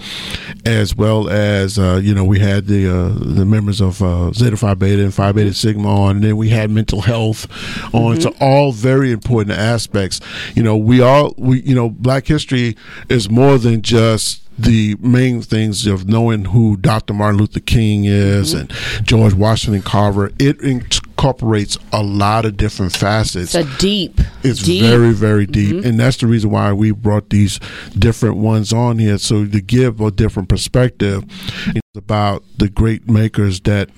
as 0.65 0.95
well 0.95 1.29
as 1.29 1.48
uh, 1.77 1.99
you 2.01 2.13
know, 2.13 2.23
we 2.23 2.39
had 2.39 2.67
the 2.67 2.87
uh, 2.87 3.09
the 3.09 3.45
members 3.45 3.81
of 3.81 4.01
uh, 4.01 4.31
Zeta 4.33 4.57
Phi 4.57 4.73
Beta 4.73 5.03
and 5.03 5.13
Phi 5.13 5.31
Beta 5.31 5.53
Sigma 5.53 5.87
on, 5.87 6.17
and 6.17 6.23
then 6.23 6.37
we 6.37 6.49
had 6.49 6.69
mental 6.69 7.01
health 7.01 7.47
on. 7.93 8.19
So 8.21 8.33
all 8.39 8.71
very 8.71 9.11
important 9.11 9.57
aspects. 9.57 10.19
You 10.55 10.63
know, 10.63 10.77
we 10.77 11.01
all 11.01 11.33
we 11.37 11.61
you 11.61 11.75
know, 11.75 11.89
Black 11.89 12.27
History 12.27 12.75
is 13.09 13.29
more 13.29 13.57
than 13.57 13.81
just 13.81 14.45
the 14.57 14.95
main 14.99 15.41
things 15.41 15.87
of 15.87 16.07
knowing 16.07 16.45
who 16.45 16.75
Dr. 16.75 17.13
Martin 17.13 17.39
Luther 17.39 17.61
King 17.61 18.03
is 18.03 18.53
and 18.53 18.71
George 19.03 19.33
Washington 19.33 19.81
Carver. 19.81 20.31
It 20.37 20.61
incorporates 21.19 21.77
a 21.91 22.01
lot 22.01 22.45
of 22.45 22.55
different 22.55 22.95
facets. 22.95 23.53
It's 23.53 23.55
a 23.55 23.77
deep, 23.77 24.21
It's 24.41 24.63
deep. 24.63 24.83
very, 24.83 25.11
very 25.11 25.45
deep, 25.45 25.83
and 25.83 25.99
that's 25.99 26.15
the 26.17 26.27
reason 26.27 26.49
why 26.49 26.71
we 26.71 26.91
brought 26.91 27.29
these 27.29 27.59
different 27.97 28.37
ones 28.37 28.71
on 28.71 28.99
here, 28.99 29.17
so 29.17 29.45
to 29.45 29.61
give 29.61 29.99
a 29.99 30.11
different 30.11 30.47
perspective 30.47 31.25
It's 31.75 31.97
about 31.97 32.43
the 32.57 32.69
great 32.69 33.09
makers 33.09 33.59
that 33.61 33.89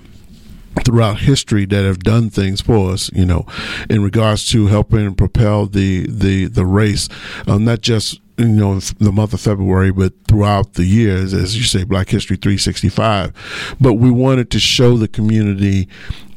throughout 0.85 1.19
history 1.19 1.65
that 1.65 1.83
have 1.83 1.99
done 1.99 2.29
things 2.29 2.61
for 2.61 2.91
us, 2.91 3.11
you 3.13 3.25
know, 3.25 3.45
in 3.89 4.01
regards 4.01 4.49
to 4.49 4.67
helping 4.67 5.13
propel 5.13 5.67
the 5.67 6.07
the 6.07 6.45
the 6.45 6.65
race, 6.65 7.07
um, 7.45 7.65
not 7.65 7.81
just 7.81 8.20
you 8.49 8.55
know 8.55 8.79
the 8.79 9.11
month 9.11 9.33
of 9.33 9.41
February, 9.41 9.91
but 9.91 10.13
throughout 10.27 10.73
the 10.73 10.85
years, 10.85 11.33
as 11.33 11.57
you 11.57 11.63
say, 11.63 11.83
Black 11.83 12.09
History 12.09 12.37
365. 12.37 13.75
But 13.79 13.93
we 13.93 14.11
wanted 14.11 14.51
to 14.51 14.59
show 14.59 14.97
the 14.97 15.07
community 15.07 15.87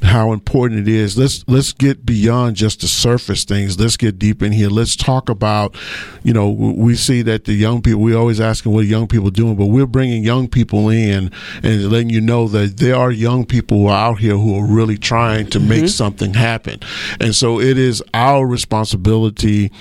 how 0.05 0.31
important 0.31 0.87
it 0.87 0.87
is. 0.87 1.17
Let's 1.17 1.43
let's 1.47 1.73
get 1.73 2.05
beyond 2.05 2.55
just 2.55 2.81
the 2.81 2.87
surface 2.87 3.43
things. 3.43 3.79
Let's 3.79 3.97
get 3.97 4.17
deep 4.19 4.41
in 4.41 4.51
here. 4.51 4.69
Let's 4.69 4.95
talk 4.95 5.29
about, 5.29 5.75
you 6.23 6.33
know, 6.33 6.49
we 6.49 6.95
see 6.95 7.21
that 7.23 7.45
the 7.45 7.53
young 7.53 7.81
people. 7.81 8.01
We 8.01 8.15
always 8.15 8.39
asking 8.39 8.71
what 8.71 8.81
are 8.81 8.87
young 8.87 9.07
people 9.07 9.29
doing, 9.31 9.55
but 9.55 9.65
we're 9.65 9.85
bringing 9.85 10.23
young 10.23 10.47
people 10.47 10.89
in 10.89 11.31
and 11.63 11.91
letting 11.91 12.09
you 12.09 12.21
know 12.21 12.47
that 12.49 12.77
there 12.77 12.95
are 12.95 13.11
young 13.11 13.45
people 13.45 13.79
who 13.79 13.87
are 13.87 14.11
out 14.11 14.19
here 14.19 14.37
who 14.37 14.57
are 14.57 14.65
really 14.65 14.97
trying 14.97 15.47
to 15.47 15.59
mm-hmm. 15.59 15.69
make 15.69 15.87
something 15.89 16.33
happen. 16.33 16.79
And 17.19 17.35
so 17.35 17.59
it 17.59 17.77
is 17.77 18.03
our 18.13 18.45
responsibility 18.45 19.71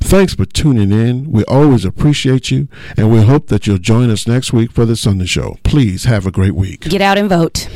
Thanks 0.00 0.34
for 0.34 0.44
tuning 0.44 0.92
in. 0.92 1.30
We 1.30 1.44
always 1.44 1.84
appreciate 1.84 2.50
you, 2.50 2.68
and 2.96 3.12
we 3.12 3.22
hope 3.22 3.48
that 3.48 3.66
you'll 3.66 3.78
join 3.78 4.10
us 4.10 4.26
next 4.26 4.52
week 4.52 4.72
for 4.72 4.84
the 4.84 4.96
Sunday 4.96 5.26
Show. 5.26 5.58
Please 5.62 6.04
have 6.04 6.26
a 6.26 6.30
great 6.30 6.54
week. 6.54 6.80
Get 6.82 7.00
out 7.00 7.18
and 7.18 7.28
vote. 7.28 7.68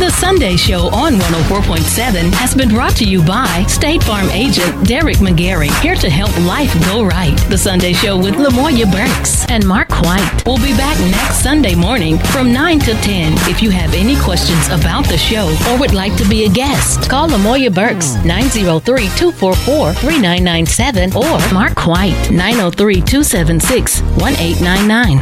The 0.00 0.10
Sunday 0.10 0.56
Show 0.56 0.88
on 0.94 1.12
104.7 1.12 2.32
has 2.32 2.54
been 2.54 2.70
brought 2.70 2.96
to 2.96 3.04
you 3.04 3.22
by 3.22 3.66
State 3.68 4.02
Farm 4.02 4.30
agent 4.30 4.88
Derek 4.88 5.18
McGarry, 5.18 5.68
here 5.82 5.94
to 5.94 6.08
help 6.08 6.34
life 6.46 6.72
go 6.86 7.04
right. 7.04 7.36
The 7.50 7.58
Sunday 7.58 7.92
Show 7.92 8.16
with 8.16 8.36
Lamoya 8.36 8.90
Burks 8.90 9.44
and 9.50 9.66
Mark 9.66 9.90
White. 10.00 10.42
We'll 10.46 10.56
be 10.56 10.72
back 10.72 10.98
next 11.10 11.42
Sunday 11.42 11.74
morning 11.74 12.18
from 12.32 12.50
9 12.50 12.78
to 12.80 12.94
10. 12.94 13.34
If 13.50 13.60
you 13.62 13.68
have 13.70 13.92
any 13.92 14.16
questions 14.16 14.68
about 14.68 15.06
the 15.06 15.18
show 15.18 15.54
or 15.68 15.76
would 15.78 15.92
like 15.92 16.16
to 16.16 16.24
be 16.30 16.46
a 16.46 16.48
guest, 16.48 17.10
call 17.10 17.28
Lamoya 17.28 17.70
Burks 17.74 18.14
903-244-3997 18.24 21.14
or 21.14 21.38
Mark 21.52 21.86
White 21.86 22.16
903-276-1899. 22.30 25.20